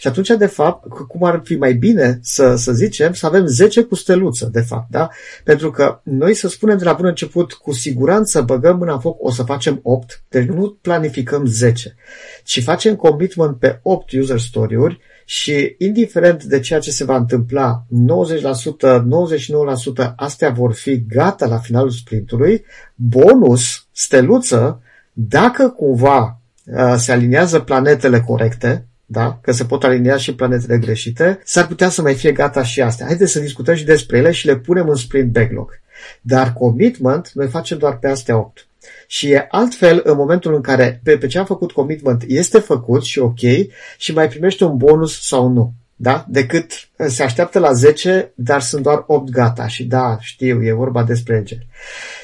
Și 0.00 0.06
atunci, 0.06 0.28
de 0.28 0.46
fapt, 0.46 0.88
cum 1.08 1.24
ar 1.24 1.40
fi 1.44 1.56
mai 1.56 1.72
bine 1.72 2.18
să, 2.22 2.54
să 2.56 2.72
zicem, 2.72 3.12
să 3.12 3.26
avem 3.26 3.46
10 3.46 3.82
cu 3.82 3.94
steluță, 3.94 4.48
de 4.52 4.60
fapt, 4.60 4.90
da? 4.90 5.08
Pentru 5.44 5.70
că 5.70 6.00
noi 6.02 6.34
să 6.34 6.48
spunem 6.48 6.78
de 6.78 6.84
la 6.84 6.92
bun 6.92 7.06
început, 7.06 7.52
cu 7.52 7.72
siguranță 7.72 8.40
băgăm 8.40 8.76
mâna 8.76 8.92
în 8.92 9.00
foc, 9.00 9.16
o 9.22 9.30
să 9.30 9.42
facem 9.42 9.80
8, 9.82 10.22
deci 10.28 10.46
nu 10.46 10.78
planificăm 10.80 11.46
10, 11.46 11.94
ci 12.44 12.62
facem 12.62 12.96
commitment 12.96 13.58
pe 13.58 13.78
8 13.82 14.12
user 14.12 14.38
story-uri 14.38 15.00
și 15.24 15.74
indiferent 15.78 16.44
de 16.44 16.60
ceea 16.60 16.78
ce 16.78 16.90
se 16.90 17.04
va 17.04 17.16
întâmpla, 17.16 17.84
90%, 18.90 19.02
99% 20.10 20.12
astea 20.16 20.50
vor 20.50 20.72
fi 20.72 21.04
gata 21.06 21.46
la 21.46 21.58
finalul 21.58 21.90
sprintului, 21.90 22.64
bonus, 22.94 23.86
steluță, 23.92 24.80
dacă 25.12 25.68
cumva 25.68 26.40
uh, 26.64 26.94
se 26.96 27.12
aliniază 27.12 27.60
planetele 27.60 28.20
corecte, 28.20 28.86
da? 29.06 29.38
că 29.42 29.52
se 29.52 29.64
pot 29.64 29.84
alinia 29.84 30.16
și 30.16 30.34
planetele 30.34 30.78
greșite, 30.78 31.40
s-ar 31.44 31.66
putea 31.66 31.88
să 31.88 32.02
mai 32.02 32.14
fie 32.14 32.32
gata 32.32 32.62
și 32.62 32.80
astea. 32.80 33.06
Haideți 33.06 33.32
să 33.32 33.40
discutăm 33.40 33.74
și 33.74 33.84
despre 33.84 34.18
ele 34.18 34.30
și 34.30 34.46
le 34.46 34.56
punem 34.56 34.88
în 34.88 34.94
sprint 34.94 35.32
backlog. 35.32 35.80
Dar 36.20 36.52
commitment 36.52 37.30
noi 37.32 37.48
facem 37.48 37.78
doar 37.78 37.98
pe 37.98 38.08
astea 38.08 38.36
8. 38.38 38.66
Și 39.06 39.30
e 39.30 39.46
altfel 39.50 40.00
în 40.04 40.16
momentul 40.16 40.54
în 40.54 40.60
care 40.60 41.00
pe, 41.04 41.18
pe 41.18 41.26
ce 41.26 41.38
am 41.38 41.44
făcut 41.44 41.72
commitment 41.72 42.24
este 42.26 42.58
făcut 42.58 43.02
și 43.02 43.18
ok 43.18 43.40
și 43.98 44.12
mai 44.12 44.28
primește 44.28 44.64
un 44.64 44.76
bonus 44.76 45.26
sau 45.26 45.48
nu. 45.48 45.72
Da? 45.96 46.24
Decât 46.28 46.72
se 47.06 47.22
așteaptă 47.22 47.58
la 47.58 47.72
10, 47.72 48.32
dar 48.34 48.60
sunt 48.60 48.82
doar 48.82 49.04
8 49.06 49.30
gata. 49.30 49.66
Și 49.66 49.84
da, 49.84 50.16
știu, 50.20 50.62
e 50.62 50.72
vorba 50.72 51.04
despre 51.04 51.36
engine. 51.36 51.66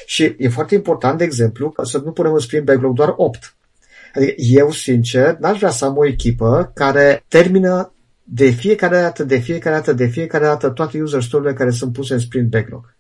Și 0.07 0.35
e 0.39 0.49
foarte 0.49 0.75
important, 0.75 1.19
de 1.19 1.25
exemplu, 1.25 1.75
să 1.83 2.03
nu 2.05 2.13
punem 2.13 2.33
în 2.33 2.39
sprint 2.39 2.65
backlog 2.65 2.95
doar 2.95 3.13
8. 3.17 3.55
Adică 4.15 4.35
eu, 4.37 4.71
sincer, 4.71 5.37
n-aș 5.39 5.59
vrea 5.59 5.71
să 5.71 5.85
am 5.85 5.97
o 5.97 6.07
echipă 6.07 6.71
care 6.75 7.25
termină 7.29 7.93
de 8.23 8.51
fiecare 8.51 8.97
dată, 8.97 9.25
de 9.25 9.39
fiecare 9.39 9.75
dată, 9.75 9.93
de 9.93 10.07
fiecare 10.07 10.45
dată 10.45 10.69
toate 10.69 11.01
user 11.01 11.23
story-urile 11.23 11.59
care 11.59 11.71
sunt 11.71 11.93
puse 11.93 12.13
în 12.13 12.21
sprint 12.21 12.51
backlog. 12.51 12.95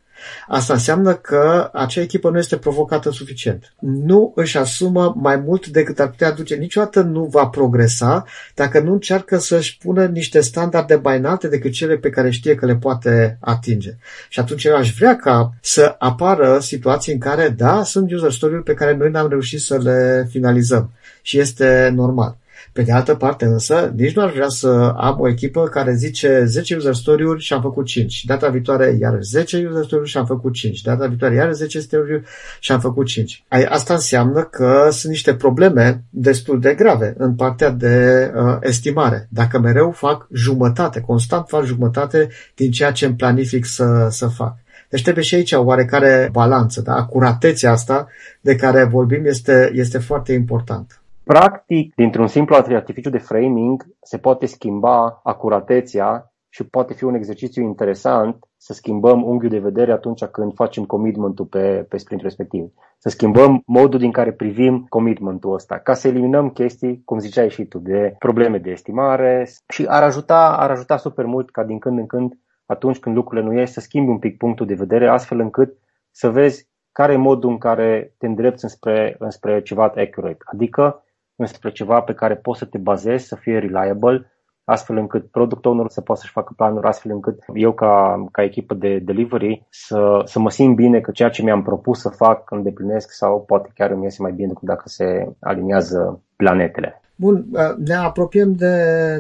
Asta 0.48 0.72
înseamnă 0.72 1.14
că 1.14 1.70
acea 1.72 2.00
echipă 2.00 2.30
nu 2.30 2.38
este 2.38 2.56
provocată 2.56 3.10
suficient. 3.10 3.72
Nu 3.78 4.32
își 4.34 4.58
asumă 4.58 5.14
mai 5.16 5.36
mult 5.36 5.66
decât 5.66 6.00
ar 6.00 6.08
putea 6.08 6.28
aduce. 6.28 6.54
Niciodată 6.54 7.02
nu 7.02 7.24
va 7.24 7.46
progresa 7.46 8.24
dacă 8.54 8.80
nu 8.80 8.92
încearcă 8.92 9.38
să-și 9.38 9.78
pună 9.78 10.04
niște 10.06 10.40
standarde 10.40 11.00
mai 11.02 11.18
înalte 11.18 11.48
decât 11.48 11.72
cele 11.72 11.96
pe 11.96 12.10
care 12.10 12.30
știe 12.30 12.54
că 12.54 12.66
le 12.66 12.76
poate 12.76 13.38
atinge. 13.40 13.94
Și 14.28 14.40
atunci 14.40 14.64
eu 14.64 14.76
aș 14.76 14.92
vrea 14.92 15.16
ca 15.16 15.52
să 15.60 15.94
apară 15.98 16.58
situații 16.60 17.12
în 17.12 17.18
care, 17.18 17.48
da, 17.48 17.82
sunt 17.84 18.12
user 18.12 18.32
story-uri 18.32 18.64
pe 18.64 18.74
care 18.74 18.96
noi 18.96 19.10
n-am 19.10 19.28
reușit 19.28 19.60
să 19.60 19.78
le 19.78 20.26
finalizăm. 20.30 20.90
Și 21.22 21.38
este 21.38 21.92
normal. 21.94 22.36
Pe 22.72 22.82
de 22.82 22.92
altă 22.92 23.14
parte 23.14 23.44
însă, 23.44 23.92
nici 23.96 24.14
nu 24.14 24.22
ar 24.22 24.30
vrea 24.30 24.48
să 24.48 24.68
am 24.96 25.20
o 25.20 25.28
echipă 25.28 25.64
care 25.64 25.94
zice 25.94 26.44
10 26.44 26.76
user 26.76 26.94
story-uri 26.94 27.42
și 27.42 27.52
am 27.52 27.60
făcut 27.60 27.86
5. 27.86 28.24
Data 28.24 28.48
viitoare 28.48 28.96
iar 29.00 29.18
10 29.20 29.56
user 29.56 29.84
story-uri 29.84 30.10
și 30.10 30.16
am 30.16 30.26
făcut 30.26 30.52
5. 30.52 30.80
Data 30.80 31.06
viitoare 31.06 31.34
iar 31.34 31.52
10 31.52 31.80
story-uri 31.80 32.22
și 32.60 32.72
am 32.72 32.80
făcut 32.80 33.06
5. 33.06 33.44
Asta 33.68 33.94
înseamnă 33.94 34.42
că 34.42 34.88
sunt 34.90 35.12
niște 35.12 35.34
probleme 35.34 36.04
destul 36.10 36.60
de 36.60 36.74
grave 36.74 37.14
în 37.18 37.34
partea 37.34 37.70
de 37.70 38.30
uh, 38.34 38.56
estimare. 38.60 39.28
Dacă 39.30 39.58
mereu 39.58 39.90
fac 39.90 40.26
jumătate, 40.32 41.00
constant 41.00 41.48
fac 41.48 41.64
jumătate 41.64 42.28
din 42.54 42.70
ceea 42.70 42.92
ce 42.92 43.06
îmi 43.06 43.16
planific 43.16 43.64
să, 43.64 44.06
să 44.10 44.26
fac. 44.26 44.56
Deci 44.90 45.02
trebuie 45.02 45.24
și 45.24 45.34
aici 45.34 45.52
o 45.52 45.62
oarecare 45.62 46.28
balanță. 46.32 46.80
Da? 46.80 46.94
Acuratețea 46.94 47.70
asta 47.70 48.08
de 48.40 48.56
care 48.56 48.84
vorbim 48.84 49.24
este, 49.24 49.70
este 49.74 49.98
foarte 49.98 50.32
importantă. 50.32 50.99
Practic, 51.30 51.94
dintr-un 51.94 52.26
simplu 52.26 52.54
artificiu 52.54 53.10
de 53.10 53.18
framing 53.18 53.86
se 54.02 54.18
poate 54.18 54.46
schimba 54.46 55.20
acuratețea 55.22 56.32
și 56.48 56.68
poate 56.68 56.94
fi 56.94 57.04
un 57.04 57.14
exercițiu 57.14 57.62
interesant 57.62 58.36
să 58.56 58.72
schimbăm 58.72 59.22
unghiul 59.22 59.50
de 59.50 59.58
vedere 59.58 59.92
atunci 59.92 60.24
când 60.24 60.54
facem 60.54 60.84
commitment-ul 60.84 61.46
pe, 61.46 61.86
pe 61.88 61.96
sprint 61.96 62.22
respectiv. 62.22 62.72
Să 62.98 63.08
schimbăm 63.08 63.62
modul 63.66 63.98
din 63.98 64.10
care 64.10 64.32
privim 64.32 64.86
commitment-ul 64.88 65.54
ăsta, 65.54 65.78
ca 65.78 65.94
să 65.94 66.08
eliminăm 66.08 66.50
chestii, 66.50 67.02
cum 67.04 67.18
ziceai 67.18 67.50
și 67.50 67.64
tu, 67.64 67.78
de 67.78 68.14
probleme 68.18 68.58
de 68.58 68.70
estimare 68.70 69.48
și 69.68 69.84
ar 69.88 70.02
ajuta, 70.02 70.56
ar 70.58 70.70
ajuta 70.70 70.96
super 70.96 71.24
mult 71.24 71.50
ca 71.50 71.64
din 71.64 71.78
când 71.78 71.98
în 71.98 72.06
când, 72.06 72.38
atunci 72.66 72.98
când 72.98 73.16
lucrurile 73.16 73.46
nu 73.46 73.58
ies, 73.58 73.72
să 73.72 73.80
schimbi 73.80 74.10
un 74.10 74.18
pic 74.18 74.36
punctul 74.36 74.66
de 74.66 74.74
vedere, 74.74 75.08
astfel 75.08 75.40
încât 75.40 75.76
să 76.10 76.30
vezi 76.30 76.68
care 76.92 77.12
e 77.12 77.16
modul 77.16 77.50
în 77.50 77.58
care 77.58 78.14
te 78.18 78.26
îndrepți 78.26 78.64
înspre, 78.64 79.16
înspre 79.18 79.62
ceva 79.62 79.82
accurate. 79.82 80.38
Adică 80.44 81.04
înspre 81.40 81.70
ceva 81.70 82.00
pe 82.00 82.12
care 82.12 82.36
poți 82.36 82.58
să 82.58 82.64
te 82.64 82.78
bazezi, 82.78 83.26
să 83.26 83.36
fie 83.36 83.58
reliable, 83.58 84.32
astfel 84.64 84.96
încât 84.96 85.30
product 85.30 85.64
owner 85.64 85.86
să 85.88 86.00
poată 86.00 86.20
să-și 86.20 86.32
facă 86.32 86.52
planuri, 86.56 86.86
astfel 86.86 87.12
încât 87.12 87.38
eu 87.54 87.72
ca, 87.72 88.24
ca 88.32 88.42
echipă 88.42 88.74
de 88.74 88.98
delivery 88.98 89.66
să, 89.70 90.22
să 90.24 90.38
mă 90.38 90.50
simt 90.50 90.76
bine 90.76 91.00
că 91.00 91.10
ceea 91.10 91.28
ce 91.28 91.42
mi-am 91.42 91.62
propus 91.62 92.00
să 92.00 92.08
fac 92.08 92.50
îndeplinesc 92.50 93.12
sau 93.12 93.44
poate 93.46 93.70
chiar 93.74 93.90
îmi 93.90 94.02
iese 94.02 94.22
mai 94.22 94.32
bine 94.32 94.48
decât 94.48 94.68
dacă 94.68 94.82
se 94.84 95.28
aliniază 95.40 96.22
planetele. 96.36 97.00
Bun, 97.16 97.46
ne 97.84 97.94
apropiem 97.94 98.52
de, 98.52 98.74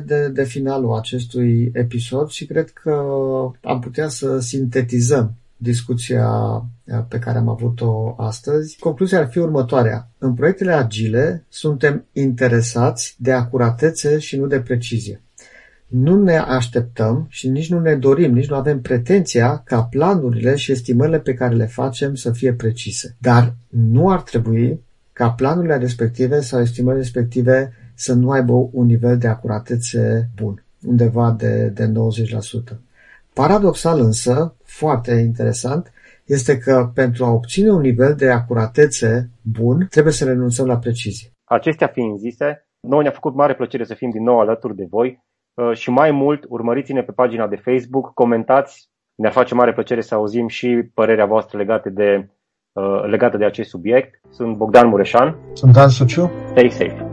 de, 0.06 0.28
de 0.28 0.44
finalul 0.44 0.94
acestui 0.94 1.70
episod 1.72 2.28
și 2.28 2.46
cred 2.46 2.70
că 2.70 2.90
am 3.62 3.80
putea 3.80 4.08
să 4.08 4.38
sintetizăm 4.38 5.30
discuția 5.62 6.28
pe 7.08 7.18
care 7.18 7.38
am 7.38 7.48
avut-o 7.48 8.14
astăzi. 8.16 8.76
Concluzia 8.78 9.18
ar 9.18 9.28
fi 9.30 9.38
următoarea. 9.38 10.10
În 10.18 10.34
proiectele 10.34 10.72
agile 10.72 11.44
suntem 11.48 12.04
interesați 12.12 13.16
de 13.18 13.32
acuratețe 13.32 14.18
și 14.18 14.36
nu 14.36 14.46
de 14.46 14.60
precizie. 14.60 15.22
Nu 15.86 16.22
ne 16.22 16.36
așteptăm 16.36 17.26
și 17.28 17.48
nici 17.48 17.70
nu 17.70 17.80
ne 17.80 17.94
dorim, 17.94 18.32
nici 18.32 18.48
nu 18.48 18.56
avem 18.56 18.80
pretenția 18.80 19.62
ca 19.64 19.82
planurile 19.82 20.56
și 20.56 20.72
estimările 20.72 21.18
pe 21.18 21.34
care 21.34 21.54
le 21.54 21.66
facem 21.66 22.14
să 22.14 22.30
fie 22.30 22.52
precise. 22.52 23.16
Dar 23.18 23.54
nu 23.68 24.10
ar 24.10 24.22
trebui 24.22 24.80
ca 25.12 25.30
planurile 25.30 25.76
respective 25.76 26.40
sau 26.40 26.60
estimările 26.60 27.02
respective 27.02 27.72
să 27.94 28.12
nu 28.12 28.30
aibă 28.30 28.68
un 28.72 28.86
nivel 28.86 29.18
de 29.18 29.26
acuratețe 29.26 30.30
bun, 30.36 30.64
undeva 30.86 31.34
de, 31.38 31.66
de 31.66 31.92
90%. 32.72 32.76
Paradoxal 33.34 33.98
însă, 34.00 34.56
foarte 34.64 35.12
interesant, 35.12 35.92
este 36.24 36.58
că 36.58 36.90
pentru 36.94 37.24
a 37.24 37.30
obține 37.30 37.70
un 37.70 37.80
nivel 37.80 38.14
de 38.14 38.30
acuratețe 38.30 39.30
bun, 39.42 39.86
trebuie 39.90 40.12
să 40.12 40.24
renunțăm 40.24 40.66
la 40.66 40.78
precizie. 40.78 41.30
Acestea 41.44 41.86
fiind 41.86 42.18
zise, 42.18 42.68
noi 42.80 43.02
ne-a 43.02 43.10
făcut 43.10 43.34
mare 43.34 43.54
plăcere 43.54 43.84
să 43.84 43.94
fim 43.94 44.10
din 44.10 44.22
nou 44.22 44.40
alături 44.40 44.76
de 44.76 44.86
voi 44.90 45.22
uh, 45.54 45.76
și 45.76 45.90
mai 45.90 46.10
mult 46.10 46.44
urmăriți-ne 46.48 47.02
pe 47.02 47.12
pagina 47.12 47.46
de 47.46 47.56
Facebook, 47.56 48.12
comentați, 48.14 48.88
ne-ar 49.14 49.32
face 49.32 49.54
mare 49.54 49.72
plăcere 49.72 50.00
să 50.00 50.14
auzim 50.14 50.48
și 50.48 50.90
părerea 50.94 51.26
voastră 51.26 51.58
legate 51.58 51.90
de, 51.90 52.28
uh, 52.72 53.04
legată 53.06 53.36
de 53.36 53.44
acest 53.44 53.68
subiect. 53.68 54.20
Sunt 54.28 54.56
Bogdan 54.56 54.88
Mureșan. 54.88 55.36
Sunt 55.52 55.72
Dan 55.72 55.88
Suciu. 55.88 56.30
Stay 56.50 56.70
safe! 56.70 57.09